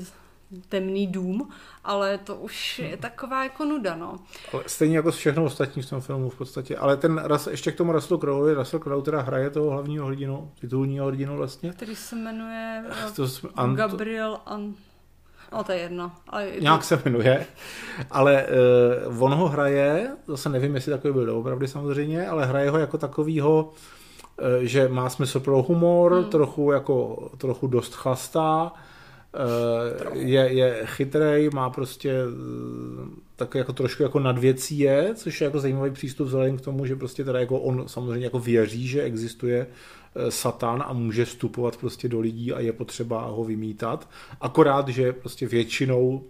temný 0.69 1.07
dům, 1.07 1.49
ale 1.85 2.19
to 2.19 2.37
už 2.37 2.79
je 2.79 2.97
taková 2.97 3.43
jako 3.43 3.65
nuda, 3.65 3.97
no. 3.97 4.19
Ale 4.53 4.63
stejně 4.67 4.97
jako 4.97 5.11
všechno 5.11 5.45
ostatní 5.45 5.83
v 5.83 5.91
tom 5.91 6.01
filmu 6.01 6.31
v 6.31 6.39
podstatě, 6.39 6.77
ale 6.77 6.97
ten, 6.97 7.23
ještě 7.51 7.73
k 7.73 7.77
tomu 7.77 7.93
Russell 7.93 8.19
Crowe, 8.19 8.55
Russell 8.55 8.81
Crowe 8.81 9.03
teda 9.03 9.21
hraje 9.21 9.51
toho 9.51 9.71
hlavního 9.71 10.07
hrdinu, 10.07 10.53
titulního 10.61 11.07
hrdinu 11.07 11.37
vlastně. 11.37 11.73
Který 11.73 11.97
se 11.97 12.17
jmenuje 12.17 12.85
to 13.17 13.29
jsme, 13.29 13.49
Ant... 13.55 13.77
Gabriel 13.77 14.41
An... 14.47 14.75
No, 15.53 15.65
to 15.65 15.73
je 15.73 15.79
jedno. 15.79 16.13
Ale 16.29 16.53
Nějak 16.61 16.85
se 16.85 17.03
jmenuje, 17.05 17.47
ale 18.11 18.47
uh, 19.09 19.23
on 19.23 19.35
ho 19.35 19.49
hraje, 19.49 20.11
zase 20.27 20.49
nevím, 20.49 20.75
jestli 20.75 20.93
takový 20.93 21.15
byl 21.15 21.27
doopravdy 21.27 21.69
samozřejmě, 21.69 22.29
ale 22.29 22.47
hraje 22.47 22.71
ho 22.71 22.79
jako 22.79 22.99
takovýho 22.99 23.73
Eh, 23.73 24.00
že 24.61 24.89
má 24.89 25.11
smysl 25.11 25.41
pro 25.41 25.63
humor, 25.63 26.15
hmm. 26.15 26.25
trochu 26.25 26.73
jako 26.73 27.29
trochu 27.39 27.67
dost 27.67 27.95
chlastá, 27.95 28.73
eh, 29.35 30.19
je, 30.19 30.41
je 30.41 30.81
chytrej, 30.85 31.51
má 31.55 31.71
prostě 31.71 32.11
eh, 32.11 33.21
tak 33.37 33.55
jako 33.55 33.73
trošku 33.73 34.03
jako 34.03 34.21
nad 34.21 34.39
věcí 34.39 34.79
je, 34.79 35.13
což 35.15 35.41
je 35.41 35.45
jako 35.45 35.61
zajímavý 35.61 35.91
přístup 35.91 36.27
vzhledem 36.27 36.57
k 36.57 36.61
tomu, 36.61 36.87
že 36.87 36.97
prostě 36.97 37.25
teda 37.25 37.41
jako 37.41 37.59
on 37.61 37.89
samozřejmě 37.89 38.25
jako 38.25 38.39
věří, 38.39 38.89
že 38.89 39.03
existuje 39.03 39.67
satan 40.29 40.85
a 40.87 40.93
může 40.93 41.25
vstupovat 41.25 41.77
prostě 41.77 42.09
do 42.09 42.21
lidí 42.21 42.53
a 42.53 42.61
je 42.61 42.73
potřeba 42.73 43.27
ho 43.27 43.45
vymítat. 43.45 44.09
Akorát, 44.41 44.89
že 44.89 45.13
prostě 45.13 45.47
většinou 45.47 46.25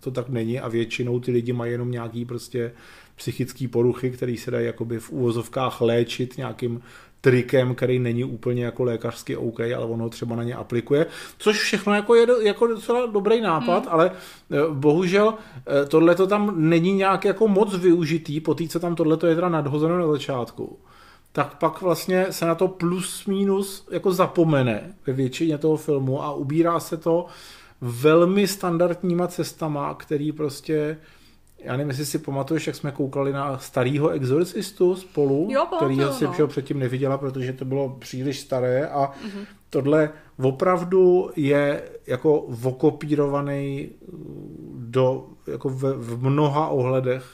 to 0.00 0.10
tak 0.10 0.28
není 0.28 0.60
a 0.60 0.68
většinou 0.68 1.20
ty 1.20 1.30
lidi 1.30 1.52
mají 1.52 1.72
jenom 1.72 1.90
nějaký 1.90 2.24
prostě 2.24 2.72
psychické 3.16 3.68
poruchy, 3.68 4.10
které 4.10 4.36
se 4.38 4.50
dají 4.50 4.66
jakoby 4.66 4.98
v 4.98 5.10
úvozovkách 5.10 5.80
léčit 5.80 6.36
nějakým 6.36 6.80
trikem, 7.26 7.74
který 7.74 7.98
není 7.98 8.24
úplně 8.24 8.64
jako 8.64 8.84
lékařsky 8.84 9.36
OK, 9.36 9.60
ale 9.60 9.84
on 9.84 10.00
ho 10.00 10.08
třeba 10.08 10.36
na 10.36 10.42
ně 10.42 10.54
aplikuje, 10.54 11.06
což 11.38 11.58
všechno 11.58 11.94
jako 11.94 12.14
je 12.14 12.26
jako 12.42 12.66
docela 12.66 13.06
dobrý 13.06 13.40
nápad, 13.40 13.84
hmm. 13.84 13.92
ale 13.92 14.10
eh, 14.10 14.56
bohužel 14.70 15.34
eh, 15.34 15.86
tohle 15.86 16.14
to 16.14 16.26
tam 16.26 16.54
není 16.56 16.94
nějak 16.94 17.24
jako 17.24 17.48
moc 17.48 17.76
využitý, 17.76 18.40
po 18.40 18.54
té, 18.54 18.68
co 18.68 18.80
tam 18.80 18.94
tohle 18.94 19.18
je 19.26 19.34
teda 19.34 19.48
nadhozeno 19.48 19.98
na 19.98 20.06
začátku 20.06 20.78
tak 21.32 21.58
pak 21.58 21.82
vlastně 21.82 22.26
se 22.30 22.46
na 22.46 22.54
to 22.54 22.68
plus 22.68 23.26
minus 23.26 23.88
jako 23.90 24.12
zapomene 24.12 24.94
ve 25.06 25.12
většině 25.12 25.58
toho 25.58 25.76
filmu 25.76 26.22
a 26.22 26.32
ubírá 26.32 26.80
se 26.80 26.96
to 26.96 27.26
velmi 27.80 28.46
standardníma 28.46 29.26
cestama, 29.26 29.94
který 29.94 30.32
prostě 30.32 30.98
já 31.58 31.72
nevím, 31.72 31.88
jestli 31.88 32.06
si 32.06 32.18
pamatuješ, 32.18 32.66
jak 32.66 32.76
jsme 32.76 32.92
koukali 32.92 33.32
na 33.32 33.58
starého 33.58 34.08
exorcistu 34.08 34.96
spolu, 34.96 35.48
jo, 35.50 35.66
který 35.76 35.96
no. 35.96 36.12
si 36.12 36.26
předtím 36.46 36.78
neviděla, 36.78 37.18
protože 37.18 37.52
to 37.52 37.64
bylo 37.64 37.96
příliš 37.98 38.40
staré 38.40 38.88
a 38.88 39.06
mm-hmm. 39.06 39.46
tohle 39.70 40.10
opravdu 40.42 41.30
je 41.36 41.82
jako 42.06 42.44
vokopírovaný 42.48 43.90
do, 44.74 45.26
jako 45.46 45.68
v, 45.68 45.82
v 45.96 46.22
mnoha 46.22 46.68
ohledech, 46.68 47.24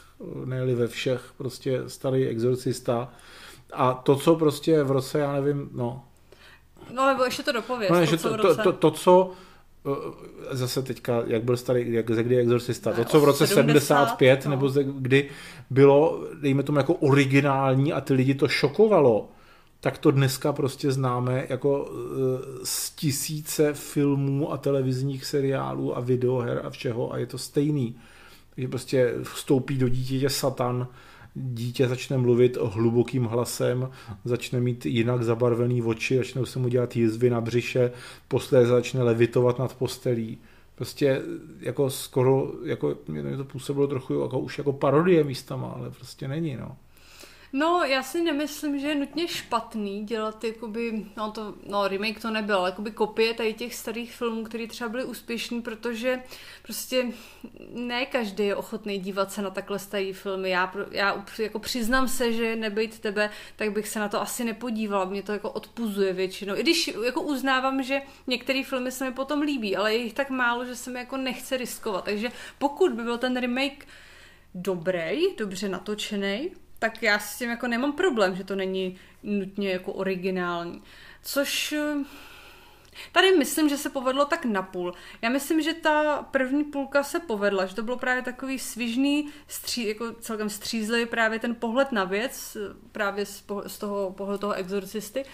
ne 0.44 0.74
ve 0.74 0.88
všech, 0.88 1.32
prostě 1.36 1.82
starý 1.86 2.26
exorcista. 2.26 3.12
A 3.72 3.94
to, 3.94 4.16
co 4.16 4.34
prostě 4.36 4.82
v 4.82 4.90
roce, 4.90 5.18
já 5.18 5.32
nevím, 5.32 5.70
no. 5.72 6.04
No, 6.94 7.06
nebo 7.06 7.24
ještě 7.24 7.42
to 7.42 7.52
dopověz. 7.52 7.90
No, 7.90 8.06
to, 8.06 8.36
to, 8.36 8.54
to, 8.54 8.62
to, 8.62 8.72
to, 8.72 8.90
co 8.90 9.32
Eh, 9.32 9.51
zase 10.50 10.82
teďka, 10.82 11.22
jak 11.26 11.44
byl 11.44 11.56
starý, 11.56 11.92
jak 11.92 12.10
ze 12.10 12.22
kdy 12.22 12.38
exorcista, 12.38 12.92
to, 12.92 13.04
co 13.04 13.20
v 13.20 13.24
roce 13.24 13.46
70, 13.46 13.96
75, 13.96 14.44
no. 14.44 14.50
nebo 14.50 14.68
ze 14.68 14.84
kdy 14.84 15.28
bylo, 15.70 16.24
dejme 16.40 16.62
tomu, 16.62 16.78
jako 16.78 16.94
originální 16.94 17.92
a 17.92 18.00
ty 18.00 18.14
lidi 18.14 18.34
to 18.34 18.48
šokovalo, 18.48 19.28
tak 19.80 19.98
to 19.98 20.10
dneska 20.10 20.52
prostě 20.52 20.92
známe 20.92 21.46
jako 21.48 21.90
eh, 21.90 22.60
z 22.64 22.90
tisíce 22.90 23.74
filmů 23.74 24.52
a 24.52 24.56
televizních 24.56 25.24
seriálů 25.24 25.96
a 25.96 26.00
videoher 26.00 26.60
a 26.64 26.70
všeho 26.70 27.12
a 27.12 27.18
je 27.18 27.26
to 27.26 27.38
stejný. 27.38 27.96
Takže 28.54 28.68
prostě 28.68 29.14
vstoupí 29.22 29.78
do 29.78 29.88
dítěte 29.88 30.30
satan, 30.30 30.88
dítě 31.34 31.88
začne 31.88 32.18
mluvit 32.18 32.56
hlubokým 32.56 33.24
hlasem, 33.24 33.90
začne 34.24 34.60
mít 34.60 34.86
jinak 34.86 35.22
zabarvený 35.22 35.82
oči, 35.82 36.16
začnou 36.16 36.46
se 36.46 36.58
mu 36.58 36.68
dělat 36.68 36.96
jizvy 36.96 37.30
na 37.30 37.40
břiše, 37.40 37.92
posléze 38.28 38.68
začne 38.68 39.02
levitovat 39.02 39.58
nad 39.58 39.74
postelí. 39.76 40.38
Prostě 40.74 41.22
jako 41.60 41.90
skoro, 41.90 42.52
jako 42.64 42.96
mě 43.08 43.36
to 43.36 43.44
působilo 43.44 43.86
trochu 43.86 44.22
jako 44.22 44.38
už 44.38 44.58
jako 44.58 44.72
parodie 44.72 45.24
místama, 45.24 45.68
ale 45.68 45.90
prostě 45.90 46.28
není, 46.28 46.56
no. 46.56 46.76
No, 47.54 47.82
já 47.85 48.02
si 48.02 48.23
nemyslím, 48.23 48.78
že 48.78 48.88
je 48.88 48.94
nutně 48.94 49.28
špatný 49.28 50.04
dělat 50.04 50.44
jakoby, 50.44 51.06
no 51.16 51.30
to, 51.32 51.54
no 51.66 51.88
remake 51.88 52.23
to 52.23 52.30
nebyl, 52.30 52.56
ale 52.56 52.68
jakoby 52.68 52.90
kopie 52.90 53.35
tady 53.35 53.54
těch 53.54 53.75
starých 53.75 54.14
filmů, 54.14 54.44
které 54.44 54.66
třeba 54.66 54.90
byly 54.90 55.04
úspěšný, 55.04 55.62
protože 55.62 56.23
prostě 56.62 57.06
ne 57.71 58.06
každý 58.06 58.47
je 58.47 58.56
ochotný 58.56 58.99
dívat 58.99 59.32
se 59.32 59.42
na 59.42 59.50
takhle 59.50 59.78
starý 59.78 60.12
filmy. 60.12 60.50
Já, 60.50 60.73
já 60.90 61.25
jako 61.38 61.59
přiznám 61.59 62.09
se, 62.09 62.32
že 62.32 62.56
nebejt 62.56 62.99
tebe, 62.99 63.30
tak 63.56 63.73
bych 63.73 63.88
se 63.88 64.00
na 64.00 64.09
to 64.09 64.21
asi 64.21 64.44
nepodívala. 64.44 65.04
Mě 65.04 65.23
to 65.23 65.32
jako 65.32 65.50
odpuzuje 65.50 66.12
většinou. 66.12 66.56
I 66.56 66.62
když 66.62 66.90
jako 67.04 67.23
uznávám, 67.23 67.82
že 67.82 68.02
některé 68.26 68.62
filmy 68.64 68.92
se 68.92 69.04
mi 69.04 69.12
potom 69.12 69.40
líbí, 69.40 69.76
ale 69.76 69.94
je 69.94 70.02
jich 70.02 70.14
tak 70.14 70.30
málo, 70.30 70.64
že 70.64 70.76
se 70.76 70.90
mi 70.90 70.99
jako 70.99 71.16
nechce 71.16 71.56
riskovat. 71.56 72.04
Takže 72.04 72.28
pokud 72.59 72.92
by 72.92 73.02
byl 73.02 73.18
ten 73.18 73.37
remake 73.37 73.87
dobrý, 74.54 75.37
dobře 75.38 75.68
natočený, 75.68 76.50
tak 76.82 77.02
já 77.02 77.18
s 77.18 77.38
tím 77.38 77.50
jako 77.50 77.66
nemám 77.66 77.92
problém, 77.92 78.36
že 78.36 78.44
to 78.44 78.56
není 78.56 78.98
nutně 79.22 79.70
jako 79.70 79.92
originální. 79.92 80.82
Což 81.22 81.72
eh, 81.72 82.04
Tady 83.12 83.36
myslím, 83.36 83.68
že 83.68 83.76
se 83.76 83.90
povedlo 83.90 84.24
tak 84.24 84.44
napůl. 84.44 84.94
Já 85.22 85.28
myslím, 85.28 85.62
že 85.62 85.74
ta 85.74 86.22
první 86.22 86.64
půlka 86.64 87.02
se 87.02 87.20
povedla, 87.20 87.66
že 87.66 87.74
to 87.74 87.82
bylo 87.82 87.96
právě 87.96 88.22
takový 88.22 88.58
svižný, 88.58 89.30
stří, 89.48 89.88
jako 89.88 90.12
celkem 90.12 90.50
střízlivý 90.50 91.06
právě 91.06 91.38
ten 91.38 91.54
pohled 91.54 91.92
na 91.92 92.04
věc, 92.04 92.56
eh, 92.56 92.74
právě 92.92 93.26
z, 93.26 93.44
z 93.66 93.78
toho 93.78 94.10
pohledu 94.10 94.38
toho 94.38 94.52
exorcisty. 94.52 95.24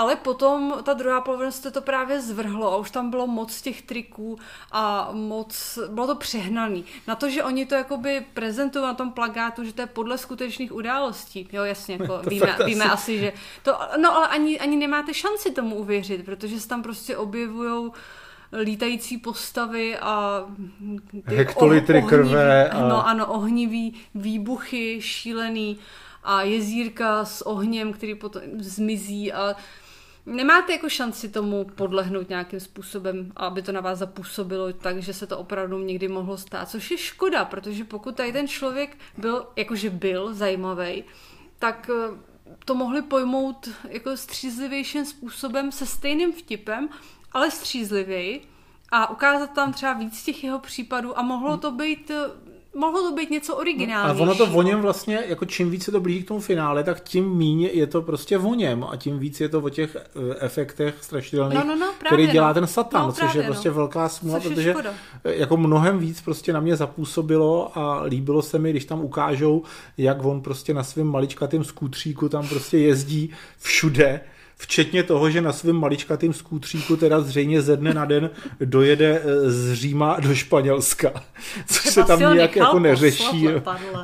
Ale 0.00 0.16
potom 0.16 0.74
ta 0.82 0.92
druhá 0.92 1.20
polovina 1.20 1.50
se 1.50 1.70
to 1.70 1.80
právě 1.80 2.20
zvrhlo 2.20 2.72
a 2.72 2.76
už 2.76 2.90
tam 2.90 3.10
bylo 3.10 3.26
moc 3.26 3.62
těch 3.62 3.82
triků 3.82 4.38
a 4.72 5.10
moc, 5.12 5.78
bylo 5.88 6.06
to 6.06 6.14
přehnaný. 6.14 6.84
Na 7.06 7.14
to, 7.14 7.30
že 7.30 7.44
oni 7.44 7.66
to 7.66 7.74
jakoby 7.74 8.24
prezentují 8.34 8.84
na 8.84 8.94
tom 8.94 9.12
plagátu, 9.12 9.64
že 9.64 9.72
to 9.72 9.80
je 9.80 9.86
podle 9.86 10.18
skutečných 10.18 10.72
událostí. 10.72 11.48
Jo, 11.52 11.64
jasně, 11.64 11.98
jako 12.00 12.20
víme, 12.28 12.56
víme 12.64 12.84
asi. 12.84 12.92
asi, 12.92 13.18
že 13.18 13.32
to, 13.62 13.78
no 14.00 14.16
ale 14.16 14.28
ani, 14.28 14.60
ani 14.60 14.76
nemáte 14.76 15.14
šanci 15.14 15.50
tomu 15.50 15.76
uvěřit, 15.76 16.24
protože 16.24 16.60
se 16.60 16.68
tam 16.68 16.82
prostě 16.82 17.16
objevují 17.16 17.90
lítající 18.62 19.18
postavy 19.18 19.98
a 19.98 20.44
hektolitry 21.24 22.02
oh, 22.02 22.08
krve. 22.08 22.68
A... 22.68 22.88
No 22.88 23.06
ano, 23.06 23.26
ohnivý 23.26 23.94
výbuchy, 24.14 25.02
šílený 25.02 25.78
a 26.24 26.42
jezírka 26.42 27.24
s 27.24 27.46
ohněm, 27.46 27.92
který 27.92 28.14
potom 28.14 28.42
zmizí 28.58 29.32
a 29.32 29.56
nemáte 30.26 30.72
jako 30.72 30.88
šanci 30.88 31.28
tomu 31.28 31.64
podlehnout 31.64 32.28
nějakým 32.28 32.60
způsobem, 32.60 33.32
aby 33.36 33.62
to 33.62 33.72
na 33.72 33.80
vás 33.80 33.98
zapůsobilo 33.98 34.72
tak, 34.72 35.02
že 35.02 35.14
se 35.14 35.26
to 35.26 35.38
opravdu 35.38 35.78
někdy 35.78 36.08
mohlo 36.08 36.38
stát, 36.38 36.68
což 36.68 36.90
je 36.90 36.98
škoda, 36.98 37.44
protože 37.44 37.84
pokud 37.84 38.16
tady 38.16 38.32
ten 38.32 38.48
člověk 38.48 38.96
byl, 39.18 39.46
jakože 39.56 39.90
byl 39.90 40.34
zajímavý, 40.34 41.04
tak 41.58 41.90
eh, 41.94 42.18
to 42.64 42.74
mohli 42.74 43.02
pojmout 43.02 43.68
jako 43.88 44.16
střízlivějším 44.16 45.04
způsobem 45.04 45.72
se 45.72 45.86
stejným 45.86 46.32
vtipem, 46.32 46.88
ale 47.32 47.50
střízlivěji 47.50 48.42
a 48.90 49.10
ukázat 49.10 49.52
tam 49.52 49.72
třeba 49.72 49.92
víc 49.92 50.24
těch 50.24 50.44
jeho 50.44 50.58
případů 50.58 51.18
a 51.18 51.22
mohlo 51.22 51.56
to 51.56 51.70
být 51.70 52.10
eh, 52.10 52.49
mohlo 52.74 53.02
to 53.02 53.16
být 53.16 53.30
něco 53.30 53.56
originálního. 53.56 54.18
A 54.18 54.22
ono 54.22 54.34
to 54.34 54.46
o 54.46 54.62
něm 54.62 54.80
vlastně, 54.80 55.18
jako 55.28 55.44
čím 55.44 55.70
víc 55.70 55.84
se 55.84 55.92
to 55.92 56.00
blíží 56.00 56.22
k 56.22 56.28
tomu 56.28 56.40
finále, 56.40 56.84
tak 56.84 57.00
tím 57.00 57.36
méně 57.38 57.68
je 57.68 57.86
to 57.86 58.02
prostě 58.02 58.38
o 58.38 58.54
něm 58.54 58.84
a 58.90 58.96
tím 58.96 59.18
víc 59.18 59.40
je 59.40 59.48
to 59.48 59.60
o 59.60 59.68
těch 59.68 59.96
eh, 59.96 60.36
efektech 60.38 60.94
strašidelných, 61.00 61.58
no, 61.58 61.64
no, 61.64 61.76
no, 61.76 61.92
který 62.06 62.26
dělá 62.26 62.48
no. 62.48 62.54
ten 62.54 62.66
satan, 62.66 63.06
no, 63.06 63.12
což 63.12 63.34
je 63.34 63.42
prostě 63.42 63.68
no. 63.68 63.74
velká 63.74 64.08
smůla, 64.08 64.40
protože 64.40 64.70
škoda. 64.70 64.94
jako 65.24 65.56
mnohem 65.56 65.98
víc 65.98 66.20
prostě 66.20 66.52
na 66.52 66.60
mě 66.60 66.76
zapůsobilo 66.76 67.78
a 67.78 68.02
líbilo 68.02 68.42
se 68.42 68.58
mi, 68.58 68.70
když 68.70 68.84
tam 68.84 69.00
ukážou, 69.00 69.62
jak 69.98 70.24
on 70.24 70.40
prostě 70.40 70.74
na 70.74 70.84
svém 70.84 71.06
maličkatém 71.06 71.64
skutříku 71.64 72.28
tam 72.28 72.48
prostě 72.48 72.78
jezdí 72.78 73.30
všude 73.58 74.20
včetně 74.60 75.02
toho, 75.02 75.30
že 75.30 75.40
na 75.40 75.52
svém 75.52 75.76
maličkatým 75.76 76.32
skútříku 76.32 76.96
teda 76.96 77.20
zřejmě 77.20 77.62
ze 77.62 77.76
dne 77.76 77.94
na 77.94 78.04
den 78.04 78.30
dojede 78.60 79.22
eh, 79.24 79.50
z 79.50 79.74
Říma 79.74 80.16
do 80.20 80.34
Španělska, 80.34 81.12
což 81.66 81.82
se 81.82 82.04
tam 82.04 82.34
nějak 82.34 82.56
jako 82.56 82.78
neřeší. 82.78 83.48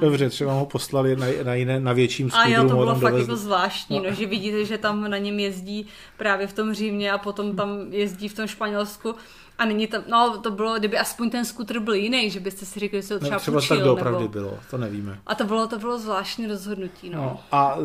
Dobře, 0.01 0.31
třeba 0.31 0.53
ho 0.53 0.67
poslali 0.67 1.17
na, 1.17 1.27
na, 1.45 1.55
jiné, 1.55 1.81
na 1.81 1.93
větším 1.93 2.31
skútru. 2.31 2.53
A 2.53 2.57
jo, 2.57 2.69
to 2.69 2.77
bylo 2.77 2.95
fakt 2.95 3.01
dovezli. 3.01 3.21
jako 3.21 3.37
zvláštní, 3.37 3.99
no. 3.99 4.05
no. 4.05 4.15
že 4.15 4.27
vidíte, 4.27 4.65
že 4.65 4.79
tam 4.79 5.11
na 5.11 5.19
něm 5.19 5.39
jezdí 5.39 5.87
právě 6.17 6.47
v 6.47 6.53
tom 6.53 6.75
Římě 6.75 7.13
a 7.13 7.19
potom 7.19 7.57
tam 7.57 7.69
jezdí 7.91 8.29
v 8.29 8.35
tom 8.35 8.47
Španělsku 8.47 9.15
a 9.59 9.65
není 9.65 9.87
tam, 9.87 10.03
no 10.09 10.39
to 10.39 10.51
bylo, 10.51 10.79
kdyby 10.79 10.99
aspoň 10.99 11.31
ten 11.31 11.45
skuter 11.45 11.81
byl 11.81 11.95
jiný, 11.95 12.31
že 12.31 12.41
byste 12.41 12.67
si 12.67 12.81
řekli, 12.81 12.99
že 12.99 13.03
se 13.03 13.15
to 13.15 13.21
třeba, 13.21 13.39
třeba 13.39 13.59
půjčil, 13.59 13.77
tak 13.77 13.85
doopravdy 13.85 14.23
nebo... 14.23 14.33
bylo, 14.33 14.59
to 14.71 14.79
nevíme. 14.79 15.19
A 15.27 15.35
to 15.35 15.45
bylo, 15.45 15.67
to 15.67 15.79
bylo 15.79 15.99
zvláštní 15.99 16.47
rozhodnutí, 16.47 17.11
no. 17.11 17.19
no 17.23 17.41
a 17.53 17.75
uh, 17.75 17.85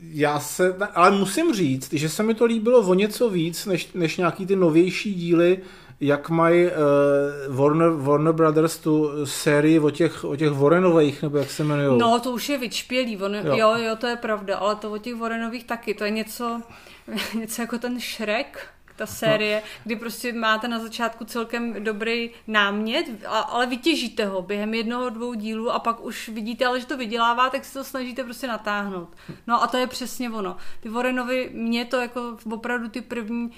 já 0.00 0.40
se, 0.40 0.76
ale 0.94 1.10
musím 1.10 1.54
říct, 1.54 1.92
že 1.92 2.08
se 2.08 2.22
mi 2.22 2.34
to 2.34 2.44
líbilo 2.44 2.80
o 2.80 2.94
něco 2.94 3.30
víc, 3.30 3.66
než, 3.66 3.92
než 3.92 4.16
nějaký 4.16 4.46
ty 4.46 4.56
novější 4.56 5.14
díly, 5.14 5.58
jak 6.00 6.30
mají 6.30 6.66
uh, 6.66 7.56
Warner, 7.56 7.90
Warner 7.90 8.32
Brothers 8.32 8.78
tu 8.78 9.26
sérii 9.26 9.78
o 9.78 9.90
těch, 9.90 10.24
o 10.24 10.36
těch 10.36 10.50
Warrenových, 10.50 11.22
nebo 11.22 11.38
jak 11.38 11.50
se 11.50 11.62
jmenují. 11.62 11.98
No, 11.98 12.20
to 12.20 12.30
už 12.30 12.48
je 12.48 12.58
vyčpělý, 12.58 13.16
on, 13.16 13.34
jo. 13.34 13.42
jo, 13.44 13.74
jo, 13.76 13.96
to 13.96 14.06
je 14.06 14.16
pravda, 14.16 14.56
ale 14.56 14.76
to 14.76 14.92
o 14.92 14.98
těch 14.98 15.14
Warrenových 15.14 15.64
taky, 15.64 15.94
to 15.94 16.04
je 16.04 16.10
něco, 16.10 16.60
něco 17.38 17.62
jako 17.62 17.78
ten 17.78 18.00
Shrek, 18.00 18.73
ta 18.96 19.06
série, 19.06 19.62
no. 19.64 19.68
kdy 19.84 19.96
prostě 19.96 20.32
máte 20.32 20.68
na 20.68 20.78
začátku 20.78 21.24
celkem 21.24 21.84
dobrý 21.84 22.30
námět, 22.46 23.06
ale 23.26 23.66
vytěžíte 23.66 24.26
ho 24.26 24.42
během 24.42 24.74
jednoho, 24.74 25.10
dvou 25.10 25.34
dílů 25.34 25.70
a 25.70 25.78
pak 25.78 26.04
už 26.04 26.28
vidíte, 26.28 26.66
ale 26.66 26.80
že 26.80 26.86
to 26.86 26.96
vydělává, 26.96 27.50
tak 27.50 27.64
se 27.64 27.78
to 27.78 27.84
snažíte 27.84 28.24
prostě 28.24 28.46
natáhnout. 28.46 29.08
No 29.46 29.62
a 29.62 29.66
to 29.66 29.76
je 29.76 29.86
přesně 29.86 30.30
ono. 30.30 30.56
Ty 30.80 30.88
Warrenovi, 30.88 31.50
mě 31.52 31.84
to 31.84 31.96
jako 31.96 32.36
opravdu 32.50 32.88
ty 32.88 33.00
první 33.00 33.50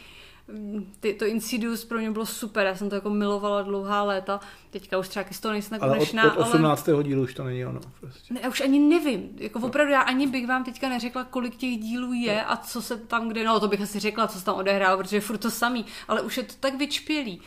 ty, 1.01 1.15
to 1.15 1.27
Insidious 1.27 1.85
pro 1.85 1.99
mě 1.99 2.11
bylo 2.11 2.27
super, 2.27 2.67
já 2.67 2.77
jsem 2.77 2.89
to 2.89 2.95
jako 2.95 3.11
milovala 3.11 3.63
dlouhá 3.63 4.03
léta, 4.03 4.41
teďka 4.71 4.99
už 4.99 5.09
třeba 5.09 5.25
z 5.31 5.41
toho 5.41 5.53
nejsem 5.53 5.79
ale 5.81 5.93
konečná. 5.93 6.23
Ale 6.23 6.33
od, 6.33 6.39
od 6.39 6.47
18. 6.47 6.89
Ale... 6.89 7.05
dílu 7.05 7.23
už 7.23 7.35
to 7.35 7.45
není 7.45 7.67
ono. 7.67 7.81
Prostě. 8.01 8.35
Ne, 8.35 8.41
já 8.43 8.49
už 8.49 8.61
ani 8.61 8.79
nevím, 8.79 9.29
jako 9.37 9.59
opravdu 9.59 9.93
já 9.93 10.01
ani 10.01 10.27
bych 10.27 10.47
vám 10.47 10.65
teďka 10.65 10.89
neřekla, 10.89 11.25
kolik 11.25 11.57
těch 11.57 11.79
dílů 11.79 12.13
je 12.13 12.45
a 12.45 12.57
co 12.57 12.83
se 12.83 12.97
tam 12.97 13.29
kde, 13.29 13.45
no 13.45 13.61
to 13.61 13.69
bych 13.69 13.81
asi 13.81 14.01
řekla, 14.01 14.27
co 14.27 14.39
se 14.39 14.45
tam 14.45 14.55
odehrálo, 14.55 14.99
protože 14.99 15.17
je 15.17 15.21
furt 15.21 15.39
to 15.39 15.51
samý, 15.51 15.85
ale 16.09 16.23
už 16.23 16.37
je 16.37 16.43
to 16.43 16.55
tak 16.61 16.75
vyčpělý 16.75 17.41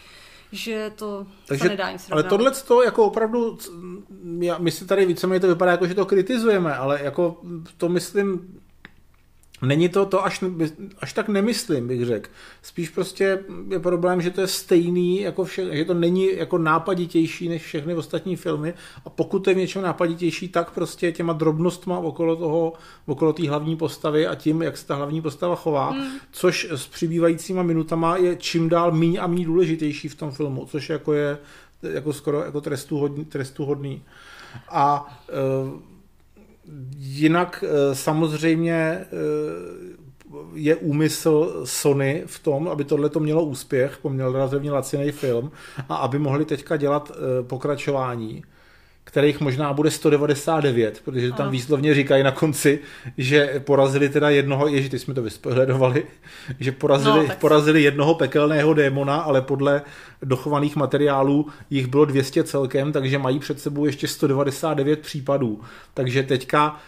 že 0.51 0.91
to 0.95 1.27
Takže, 1.45 1.63
se 1.63 1.69
nedá 1.69 1.91
nic 1.91 2.07
Ale 2.11 2.23
tohle 2.23 2.51
to 2.51 2.83
jako 2.83 3.05
opravdu, 3.05 3.57
já, 4.39 4.57
my 4.57 4.71
si 4.71 4.85
tady 4.85 5.05
víceméně 5.05 5.39
to 5.39 5.47
vypadá 5.47 5.71
jako, 5.71 5.87
že 5.87 5.95
to 5.95 6.05
kritizujeme, 6.05 6.75
ale 6.75 7.03
jako 7.03 7.41
to 7.77 7.89
myslím 7.89 8.59
Není 9.61 9.89
to 9.89 10.05
to, 10.05 10.25
až, 10.25 10.43
až 10.99 11.13
tak 11.13 11.27
nemyslím, 11.27 11.87
bych 11.87 12.05
řekl. 12.05 12.29
Spíš 12.61 12.89
prostě 12.89 13.39
je 13.69 13.79
problém, 13.79 14.21
že 14.21 14.31
to 14.31 14.41
je 14.41 14.47
stejný, 14.47 15.21
jako 15.21 15.43
vše, 15.43 15.77
že 15.77 15.85
to 15.85 15.93
není 15.93 16.37
jako 16.37 16.57
nápaditější 16.57 17.49
než 17.49 17.61
všechny 17.61 17.95
ostatní 17.95 18.35
filmy 18.35 18.73
a 19.05 19.09
pokud 19.09 19.47
je 19.47 19.53
v 19.53 19.57
něčem 19.57 19.81
nápaditější, 19.81 20.49
tak 20.49 20.71
prostě 20.71 21.11
těma 21.11 21.33
drobnostma 21.33 21.99
okolo 21.99 22.35
toho, 22.35 22.73
okolo 23.05 23.33
té 23.33 23.49
hlavní 23.49 23.75
postavy 23.75 24.27
a 24.27 24.35
tím, 24.35 24.61
jak 24.61 24.77
se 24.77 24.87
ta 24.87 24.95
hlavní 24.95 25.21
postava 25.21 25.55
chová, 25.55 25.91
mm. 25.91 26.03
což 26.31 26.67
s 26.71 26.87
přibývajícíma 26.87 27.63
minutama 27.63 28.17
je 28.17 28.35
čím 28.35 28.69
dál 28.69 28.91
míň 28.91 29.17
a 29.21 29.27
míň 29.27 29.45
důležitější 29.45 30.07
v 30.07 30.15
tom 30.15 30.31
filmu, 30.31 30.65
což 30.65 30.89
jako 30.89 31.13
je 31.13 31.37
jako 31.83 32.13
skoro 32.13 32.43
jako 32.43 32.61
trestuhodný. 32.61 33.25
trestuhodný. 33.25 34.03
A 34.69 35.17
uh, 35.63 35.79
Jinak 36.97 37.63
eh, 37.67 37.95
samozřejmě 37.95 38.73
eh, 38.73 39.07
je 40.53 40.75
úmysl 40.75 41.61
Sony 41.63 42.23
v 42.25 42.39
tom, 42.39 42.67
aby 42.67 42.83
tohle 42.83 43.09
to 43.09 43.19
mělo 43.19 43.43
úspěch, 43.43 43.97
poměl 43.97 44.31
relativně 44.31 44.71
laciný 44.71 45.11
film 45.11 45.51
a 45.89 45.95
aby 45.95 46.19
mohli 46.19 46.45
teďka 46.45 46.77
dělat 46.77 47.11
eh, 47.11 47.43
pokračování 47.43 48.43
kterých 49.09 49.39
možná 49.39 49.73
bude 49.73 49.91
199, 49.91 51.01
protože 51.05 51.31
tam 51.31 51.51
výslovně 51.51 51.93
říkají 51.93 52.23
na 52.23 52.31
konci, 52.31 52.79
že 53.17 53.61
porazili 53.65 54.09
teda 54.09 54.29
jednoho, 54.29 54.67
ježi, 54.67 54.89
ty 54.89 54.99
jsme 54.99 55.13
to 55.13 55.21
vyspohledovali, 55.21 56.03
že 56.59 56.71
porazili, 56.71 57.27
no, 57.27 57.35
porazili 57.39 57.81
jednoho 57.81 58.15
pekelného 58.15 58.73
démona, 58.73 59.15
ale 59.17 59.41
podle 59.41 59.81
dochovaných 60.21 60.75
materiálů 60.75 61.47
jich 61.69 61.87
bylo 61.87 62.05
200 62.05 62.43
celkem, 62.43 62.91
takže 62.91 63.17
mají 63.17 63.39
před 63.39 63.59
sebou 63.59 63.85
ještě 63.85 64.07
199 64.07 64.99
případů. 64.99 65.61
Takže 65.93 66.23
teďka 66.23 66.79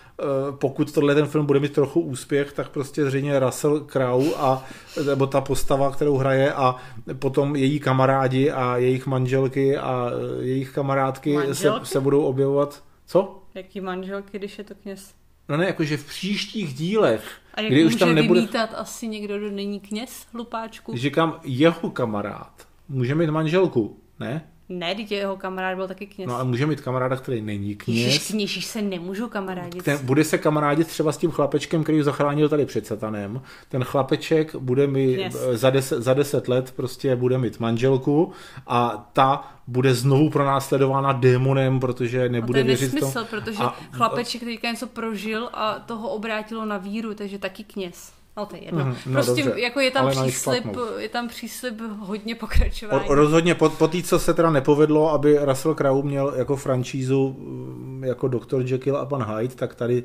pokud 0.52 0.92
tohle 0.92 1.16
ten 1.16 1.26
film 1.26 1.46
bude 1.46 1.60
mít 1.60 1.74
trochu 1.74 2.02
úspěch, 2.02 2.54
tak 2.54 2.70
prostě 2.70 3.06
zřejmě 3.06 3.40
Russell 3.40 3.80
Crowe 3.80 4.30
a 4.38 4.66
nebo 5.06 5.28
ta 5.28 5.42
postava, 5.42 5.92
kterou 5.92 6.18
hraje 6.18 6.54
a 6.54 6.76
potom 7.20 7.56
její 7.56 7.80
kamarádi 7.80 8.52
a 8.52 8.78
jejich 8.78 9.08
manželky 9.08 9.78
a 9.78 10.12
eh, 10.12 10.44
jejich 10.44 10.72
kamarádky 10.72 11.38
se, 11.52 11.72
se 11.84 12.00
budou 12.00 12.22
objevovat. 12.22 12.84
Co? 13.06 13.44
Jaký 13.56 13.82
manželky, 13.82 14.38
když 14.38 14.58
je 14.58 14.64
to 14.64 14.76
kněz? 14.76 15.14
No 15.50 15.58
ne, 15.58 15.66
jakože 15.66 15.98
v 15.98 16.08
příštích 16.08 16.74
dílech. 16.74 17.32
A 17.54 17.62
jak 17.62 17.72
kdy 17.72 17.84
může 17.84 17.96
už 17.96 18.00
tam 18.00 18.16
nebude... 18.16 18.40
vymítat 18.40 18.70
asi 18.76 19.08
někdo, 19.08 19.38
kdo 19.38 19.52
není 19.52 19.80
kněz, 19.80 20.28
hlupáčku? 20.34 20.98
Říkám, 20.98 21.40
jeho 21.44 21.90
kamarád 21.90 22.68
může 22.90 23.16
mít 23.16 23.30
manželku, 23.30 23.98
ne? 24.20 24.51
Ne, 24.72 24.96
dítě 24.96 25.16
jeho 25.16 25.38
kamarád 25.38 25.76
byl 25.76 25.88
taky 25.88 26.08
kněz. 26.08 26.28
No 26.28 26.36
ale 26.36 26.44
může 26.44 26.66
mít 26.66 26.82
kamaráda, 26.82 27.16
který 27.16 27.42
není 27.42 27.68
Ježíš, 27.70 27.78
kněz. 27.84 28.24
s 28.24 28.28
kněží 28.32 28.62
se 28.62 28.82
nemůžou 28.82 29.28
kamarádit. 29.30 29.84
Ten, 29.84 29.98
bude 30.06 30.24
se 30.24 30.38
kamarádit 30.38 30.88
třeba 30.88 31.12
s 31.12 31.18
tím 31.18 31.32
chlapečkem, 31.32 31.84
který 31.84 31.98
ho 31.98 32.04
zachránil 32.04 32.50
tady 32.50 32.66
před 32.66 32.88
satanem. 32.88 33.42
Ten 33.70 33.84
chlapeček 33.84 34.56
bude 34.56 34.88
mi 34.88 35.04
Yes. 35.12 35.34
za, 35.54 35.70
deset, 35.70 36.02
za 36.02 36.14
deset 36.14 36.48
let 36.48 36.74
prostě 36.76 37.16
bude 37.16 37.38
mít 37.38 37.60
manželku 37.60 38.32
a 38.68 39.10
ta 39.14 39.52
bude 39.68 39.94
znovu 39.94 40.30
pronásledována 40.30 41.12
démonem, 41.14 41.80
protože 41.80 42.22
A 42.24 42.28
to 42.28 42.32
nebude 42.32 42.60
je 42.60 42.64
věřit 42.64 42.94
nesmysl, 42.94 43.14
tomu. 43.14 43.26
protože 43.44 43.58
A- 43.64 43.76
chlapeček 43.92 44.44
teďka 44.44 44.72
něco 44.72 44.88
prožil 44.88 45.50
a 45.54 45.80
toho 45.80 46.10
obrátilo 46.10 46.66
na 46.66 46.78
víru, 46.78 47.14
takže 47.14 47.38
taky 47.38 47.64
kněz. 47.64 48.12
No 48.38 48.46
to 48.46 48.56
je 48.56 48.64
jedno. 48.64 48.86
Mhm, 48.86 48.96
no 49.06 49.14
prostě 49.14 49.44
dobře, 49.44 49.62
jako 49.62 49.80
je 49.80 49.92
tam 49.92 50.10
příslip, 50.10 50.66
je 50.98 51.10
tam 51.10 51.28
příslip 51.28 51.82
hodně 52.00 52.36
pokračování. 52.36 53.10
O, 53.10 53.16
rozhodně 53.16 53.56
po, 53.56 53.70
po 53.70 53.88
té, 53.88 54.04
co 54.04 54.20
se 54.20 54.34
teda 54.34 54.50
nepovedlo, 54.50 55.12
aby 55.12 55.38
Russell 55.42 55.76
Crowe 55.76 56.08
měl 56.08 56.34
jako 56.36 56.56
franšízu 56.56 57.36
mm, 57.40 58.04
jako 58.04 58.28
Dr. 58.28 58.62
Jekyll 58.66 58.98
a 58.98 59.06
pan 59.06 59.24
Hyde, 59.24 59.56
tak 59.56 59.76
tady 59.76 60.04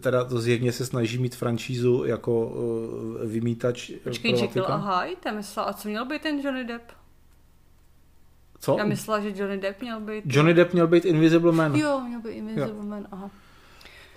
teda 0.00 0.24
to 0.24 0.38
zjevně 0.38 0.72
se 0.72 0.86
snaží 0.86 1.18
mít 1.18 1.36
franšízu 1.36 2.04
jako 2.04 2.46
uh, 2.46 3.30
vymítač 3.30 3.90
Počkej, 4.04 4.32
pro 4.32 4.42
Jekyll 4.42 4.66
a. 4.66 5.00
Hyde, 5.00 5.20
já 5.26 5.32
myslela, 5.32 5.68
a 5.68 5.72
co 5.72 5.88
měl 5.88 6.04
být 6.04 6.22
ten 6.22 6.40
Johnny 6.40 6.64
Depp? 6.64 6.84
Co? 8.60 8.76
Já 8.78 8.84
myslela, 8.84 9.20
že 9.20 9.32
Johnny 9.36 9.58
Depp 9.58 9.80
měl 9.82 10.00
být... 10.00 10.24
Johnny 10.26 10.54
Depp 10.54 10.72
měl 10.72 10.86
být 10.86 11.04
Invisible 11.04 11.52
Man. 11.52 11.74
Jo, 11.74 12.00
měl 12.00 12.20
být 12.20 12.30
Invisible 12.30 12.84
Man, 12.84 13.06
aha. 13.10 13.30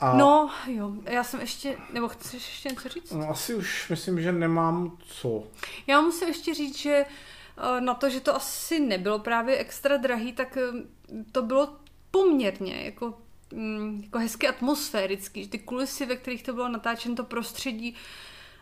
A 0.01 0.13
No, 0.17 0.49
jo, 0.67 0.93
já 1.03 1.23
jsem 1.23 1.39
ještě, 1.39 1.77
nebo 1.93 2.07
chceš 2.07 2.33
ještě 2.33 2.69
něco 2.69 2.89
říct? 2.89 3.11
No, 3.11 3.29
asi 3.29 3.55
už 3.55 3.89
myslím, 3.89 4.21
že 4.21 4.31
nemám 4.31 4.97
co. 5.07 5.43
Já 5.87 6.01
musím 6.01 6.27
ještě 6.27 6.53
říct, 6.53 6.77
že 6.77 7.05
eh, 7.57 7.81
na 7.81 7.93
to, 7.93 8.09
že 8.09 8.19
to 8.19 8.35
asi 8.35 8.79
nebylo 8.79 9.19
právě 9.19 9.57
extra 9.57 9.97
drahý, 9.97 10.33
tak 10.33 10.57
eh, 10.57 10.61
to 11.31 11.41
bylo 11.41 11.75
poměrně 12.11 12.81
jako, 12.85 13.13
mm, 13.53 14.01
jako 14.03 14.19
hezky 14.19 14.47
atmosférický. 14.47 15.47
Ty 15.47 15.59
kulisy, 15.59 16.05
ve 16.05 16.15
kterých 16.15 16.43
to 16.43 16.53
bylo 16.53 16.69
natáčeno, 16.69 17.15
to 17.15 17.23
prostředí, 17.23 17.95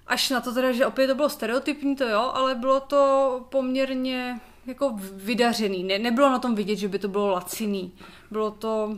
až 0.08 0.29
na 0.29 0.41
to 0.41 0.53
teda, 0.53 0.72
že 0.72 0.86
opět 0.86 1.08
to 1.08 1.15
bylo 1.15 1.29
stereotypní, 1.29 1.96
to 1.96 2.03
jo, 2.03 2.32
ale 2.34 2.56
bylo 2.56 2.79
to 2.79 3.46
poměrně 3.50 4.39
jako 4.65 4.94
vydařený. 5.13 5.84
Ne, 5.84 6.00
nebylo 6.00 6.29
na 6.29 6.39
tom 6.39 6.56
vidět, 6.56 6.75
že 6.75 6.88
by 6.88 7.00
to 7.00 7.08
bylo 7.08 7.27
laciný. 7.27 7.94
Bylo 8.32 8.51
to 8.51 8.98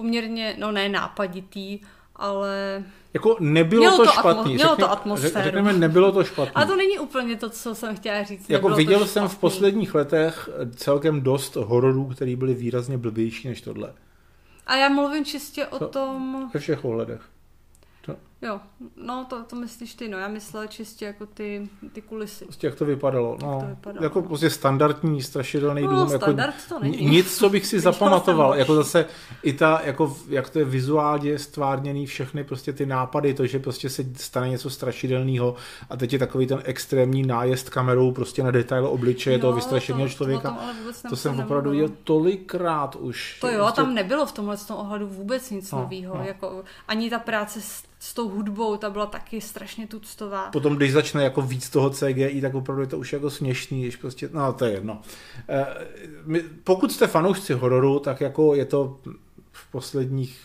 poměrně, 0.00 0.56
no 0.58 0.72
ne 0.72 0.88
nápaditý, 0.88 1.80
ale... 2.16 2.84
Jako 3.14 3.36
nebylo 3.40 3.80
Mělo 3.80 3.96
to, 3.96 4.04
to 4.04 4.10
špatný. 4.12 4.52
atmo- 4.52 4.54
mělo 4.54 4.76
to 4.76 4.82
Řekne- 4.82 4.92
atmosféru. 4.92 5.44
Řekneme, 5.44 5.72
nebylo 5.72 6.12
to 6.12 6.24
špatný. 6.24 6.52
A 6.54 6.64
to 6.64 6.76
není 6.76 6.98
úplně 6.98 7.36
to, 7.36 7.50
co 7.50 7.74
jsem 7.74 7.96
chtěla 7.96 8.22
říct. 8.22 8.50
jako 8.50 8.68
to 8.68 8.74
viděl 8.74 9.06
jsem 9.06 9.28
v 9.28 9.38
posledních 9.38 9.94
letech 9.94 10.48
celkem 10.76 11.20
dost 11.20 11.56
hororů, 11.56 12.04
které 12.08 12.36
byly 12.36 12.54
výrazně 12.54 12.98
blbější 12.98 13.48
než 13.48 13.60
tohle. 13.60 13.92
A 14.66 14.76
já 14.76 14.88
mluvím 14.88 15.24
čistě 15.24 15.66
o 15.66 15.88
tom, 15.88 16.50
Ve 16.54 16.60
všech 16.60 16.84
ohledech. 16.84 17.20
Jo, 18.42 18.60
no 18.96 19.24
to, 19.24 19.42
to 19.44 19.56
myslíš 19.56 19.94
ty, 19.94 20.08
no 20.08 20.18
já 20.18 20.28
myslela 20.28 20.66
čistě 20.66 21.04
jako 21.04 21.26
ty, 21.26 21.68
ty 21.92 22.02
kulisy. 22.02 22.44
Prostě 22.44 22.66
jak 22.66 22.74
to 22.76 22.84
vypadalo. 22.84 23.36
No, 23.42 23.60
to 23.60 23.66
vypadalo, 23.66 24.04
jako 24.04 24.20
no. 24.20 24.26
prostě 24.28 24.50
standardní 24.50 25.22
strašidelný 25.22 25.82
No, 25.82 25.88
dům. 25.90 26.08
standard 26.08 26.54
jako, 26.56 26.74
to 26.74 26.80
není. 26.84 26.96
ni- 27.04 27.10
Nic, 27.10 27.38
co 27.38 27.48
bych 27.50 27.66
si 27.66 27.80
zapamatoval. 27.80 28.54
Jako 28.54 28.74
zase 28.74 29.06
i 29.42 29.52
ta, 29.52 29.80
jako, 29.84 30.16
jak 30.28 30.50
to 30.50 30.58
je 30.58 30.64
vizuálně 30.64 31.38
stvárněný, 31.38 32.06
všechny 32.06 32.44
prostě 32.44 32.72
ty 32.72 32.86
nápady, 32.86 33.34
to, 33.34 33.46
že 33.46 33.58
prostě 33.58 33.90
se 33.90 34.04
stane 34.16 34.48
něco 34.48 34.70
strašidelného 34.70 35.54
a 35.90 35.96
teď 35.96 36.12
je 36.12 36.18
takový 36.18 36.46
ten 36.46 36.60
extrémní 36.64 37.22
nájezd 37.26 37.70
kamerou 37.70 38.12
prostě 38.12 38.42
na 38.42 38.50
detail 38.50 38.86
obličeje 38.86 39.38
toho 39.38 39.52
vystrašeného 39.52 40.08
to- 40.08 40.14
člověka. 40.14 40.58
To, 41.02 41.08
To 41.08 41.16
jsem 41.16 41.40
opravdu 41.40 41.70
viděl 41.70 41.88
tolikrát 42.04 42.96
už. 42.96 43.38
To 43.40 43.48
jo, 43.48 43.58
Prostě- 43.58 43.76
tam 43.82 43.94
nebylo 43.94 44.26
v 44.26 44.32
tomhle 44.32 44.56
tom 44.56 44.76
ohledu 44.76 45.06
vůbec 45.08 45.50
nic 45.50 45.70
No, 45.72 45.78
nového. 45.78 46.18
no. 46.18 46.24
Jako, 46.24 46.62
ani 46.88 47.10
ta 47.10 47.18
práce 47.18 47.60
s, 47.60 47.82
s 47.98 48.14
tou 48.14 48.28
hudbou, 48.30 48.76
ta 48.76 48.90
byla 48.90 49.06
taky 49.06 49.40
strašně 49.40 49.86
tuctová. 49.86 50.50
Potom, 50.50 50.76
když 50.76 50.92
začne 50.92 51.24
jako 51.24 51.42
víc 51.42 51.70
toho 51.70 51.90
CGI, 51.90 52.40
tak 52.40 52.54
opravdu 52.54 52.82
je 52.82 52.88
to 52.88 52.98
už 52.98 53.12
jako 53.12 53.30
směšný, 53.30 53.82
když 53.82 53.96
prostě, 53.96 54.28
no 54.32 54.52
to 54.52 54.64
je 54.64 54.72
jedno. 54.72 55.02
My- 56.24 56.42
Pokud 56.64 56.92
jste 56.92 57.06
fanoušci 57.06 57.52
hororu, 57.54 57.98
tak 57.98 58.20
jako 58.20 58.54
je 58.54 58.64
to 58.64 59.00
v 59.52 59.70
posledních 59.72 60.40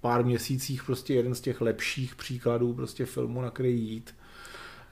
pár 0.00 0.24
měsících 0.24 0.84
prostě 0.84 1.14
jeden 1.14 1.34
z 1.34 1.40
těch 1.40 1.60
lepších 1.60 2.14
příkladů 2.16 2.74
prostě 2.74 3.04
filmu, 3.06 3.42
na 3.42 3.50
který 3.50 3.80
jít. 3.80 4.14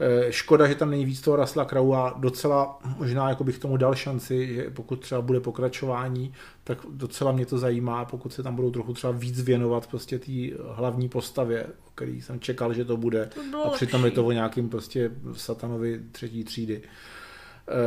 Eh, 0.00 0.32
Škoda, 0.32 0.66
že 0.68 0.74
tam 0.74 0.90
není 0.90 1.04
víc 1.04 1.20
toho 1.20 1.36
Rasla 1.36 1.64
Krau 1.64 1.92
a 1.92 2.14
docela 2.18 2.78
možná 2.96 3.28
jako 3.28 3.44
bych 3.44 3.58
tomu 3.58 3.76
dal 3.76 3.94
šanci, 3.94 4.54
že 4.54 4.70
pokud 4.70 5.00
třeba 5.00 5.20
bude 5.20 5.40
pokračování, 5.40 6.32
tak 6.64 6.78
docela 6.90 7.32
mě 7.32 7.46
to 7.46 7.58
zajímá, 7.58 8.04
pokud 8.04 8.32
se 8.32 8.42
tam 8.42 8.56
budou 8.56 8.70
trochu 8.70 8.92
třeba 8.92 9.12
víc 9.12 9.40
věnovat 9.40 9.86
prostě 9.86 10.18
té 10.18 10.32
hlavní 10.70 11.08
postavě, 11.08 11.64
o 11.64 11.90
který 11.94 12.20
jsem 12.22 12.40
čekal, 12.40 12.74
že 12.74 12.84
to 12.84 12.96
bude. 12.96 13.30
To 13.52 13.64
A 13.64 13.70
přitom 13.70 14.00
lepší. 14.00 14.12
je 14.12 14.14
to 14.14 14.26
o 14.26 14.32
nějakým 14.32 14.68
prostě 14.68 15.10
satanovi 15.32 16.00
třetí 16.12 16.44
třídy. 16.44 16.82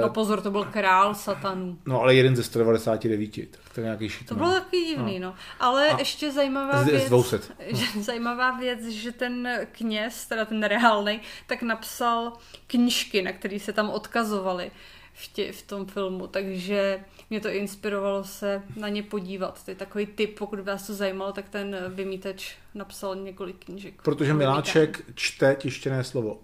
No 0.02 0.08
Eh, 0.08 0.10
pozor, 0.10 0.42
to 0.42 0.52
byl 0.52 0.64
král 0.66 1.16
satanů. 1.16 1.78
No 1.86 2.02
ale 2.02 2.16
jeden 2.16 2.36
ze 2.36 2.44
199, 2.44 3.52
tak 3.52 3.74
to 3.76 3.80
je 3.80 3.84
nějaký 3.84 4.10
šitný. 4.10 4.28
To 4.28 4.36
bylo 4.36 4.52
takový 4.52 4.86
divný, 4.86 5.20
no. 5.20 5.36
Ale 5.60 5.90
A- 5.90 6.00
ještě 6.00 6.32
zajímavá 6.32 6.84
Z- 6.84 6.86
z 6.86 6.90
věc, 6.90 7.10
200. 7.10 7.40
že, 7.68 8.02
zajímavá 8.02 8.52
věc, 8.58 8.88
že 8.88 9.12
ten 9.12 9.50
kněz, 9.72 10.26
teda 10.26 10.46
ten 10.46 10.64
reálný, 10.64 11.22
tak 11.48 11.62
napsal 11.62 12.34
knížky, 12.68 13.22
na 13.22 13.32
které 13.32 13.60
se 13.60 13.74
tam 13.74 13.90
odkazovali 13.90 14.72
v, 15.14 15.28
tě, 15.34 15.52
v 15.52 15.62
tom 15.62 15.86
filmu, 15.86 16.28
takže 16.28 17.00
mě 17.30 17.40
to 17.40 17.50
inspirovalo 17.50 18.24
se 18.24 18.62
na 18.76 18.90
ně 18.90 19.04
podívat. 19.04 19.66
To 19.66 19.72
je 19.72 19.76
takový 19.76 20.06
tip, 20.06 20.40
pokud 20.40 20.60
by 20.60 20.66
vás 20.66 20.88
to 20.88 20.94
zajímalo, 20.94 21.32
tak 21.32 21.50
ten 21.50 21.76
vymítač 21.90 22.56
napsal 22.74 23.16
několik 23.16 23.66
knížek. 23.66 24.02
Protože 24.02 24.34
Miláček 24.34 25.02
čte 25.16 25.56
tištěné 25.56 26.04
slovo. 26.04 26.40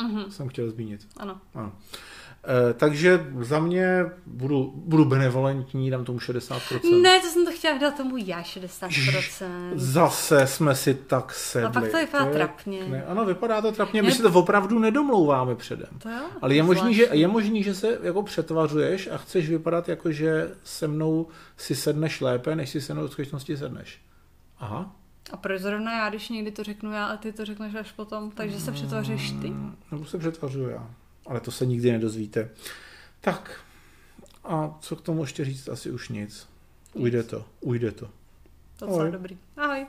Mhm, 0.00 0.30
Jsem 0.30 0.48
chtěl 0.48 0.70
zmínit. 0.70 1.06
ano. 1.16 1.40
Ano. 1.54 1.72
Eh, 2.46 2.74
takže 2.74 3.26
za 3.40 3.58
mě 3.58 4.04
budu, 4.26 4.72
budu 4.76 5.04
benevolentní, 5.04 5.90
dám 5.90 6.04
tomu 6.04 6.18
60%. 6.18 7.02
Ne, 7.02 7.20
to 7.20 7.26
jsem 7.28 7.44
to 7.44 7.50
chtěla 7.52 7.78
dát 7.78 7.96
tomu 7.96 8.16
já 8.16 8.42
60%. 8.42 9.46
Zase 9.74 10.46
jsme 10.46 10.74
si 10.74 10.94
tak 10.94 11.32
sedli. 11.34 11.66
A 11.68 11.72
pak 11.72 11.90
to 11.90 11.98
vypadá 11.98 12.24
je- 12.26 12.32
trapně. 12.32 12.84
Ne, 12.88 13.04
ano, 13.04 13.24
vypadá 13.24 13.60
to 13.60 13.72
trapně. 13.72 14.02
My 14.02 14.12
si 14.12 14.22
to 14.22 14.28
opravdu 14.32 14.78
nedomlouváme 14.78 15.54
předem. 15.54 15.88
To 16.02 16.08
jo? 16.08 16.22
Ale 16.42 16.54
je 16.54 16.62
možný, 16.62 16.94
že, 16.94 17.08
je 17.12 17.28
možný, 17.28 17.62
že 17.62 17.74
se 17.74 17.98
jako 18.02 18.22
přetvařuješ 18.22 19.08
a 19.12 19.16
chceš 19.16 19.48
vypadat 19.48 19.88
jako, 19.88 20.12
že 20.12 20.50
se 20.64 20.88
mnou 20.88 21.26
si 21.56 21.74
sedneš 21.74 22.20
lépe, 22.20 22.56
než 22.56 22.70
si 22.70 22.80
se 22.80 22.94
mnou 22.94 23.02
v 23.06 23.10
skutečnosti 23.12 23.56
sedneš. 23.56 24.00
Aha. 24.58 24.96
A 25.32 25.36
proč 25.36 25.60
zrovna 25.60 25.98
já, 25.98 26.08
když 26.08 26.28
někdy 26.28 26.50
to 26.50 26.64
řeknu 26.64 26.92
já 26.92 27.06
a 27.06 27.16
ty 27.16 27.32
to 27.32 27.44
řekneš 27.44 27.74
až 27.74 27.92
potom, 27.92 28.30
takže 28.30 28.60
se 28.60 28.72
přetvaříš 28.72 29.30
ty? 29.30 29.52
Nebo 29.92 30.04
se 30.04 30.18
přetvařuju 30.18 30.68
já. 30.68 30.90
Ale 31.26 31.40
to 31.40 31.50
se 31.50 31.66
nikdy 31.66 31.92
nedozvíte. 31.92 32.50
Tak. 33.20 33.60
A 34.44 34.74
co 34.80 34.96
k 34.96 35.00
tomu 35.00 35.20
ještě 35.22 35.44
říct? 35.44 35.68
Asi 35.68 35.90
už 35.90 36.08
nic. 36.08 36.48
Ujde 36.94 37.22
to. 37.22 37.44
Ujde 37.60 37.90
to. 37.90 38.10
Docela 38.80 38.98
Ahoj. 38.98 39.12
dobrý. 39.12 39.38
Ahoj. 39.56 39.86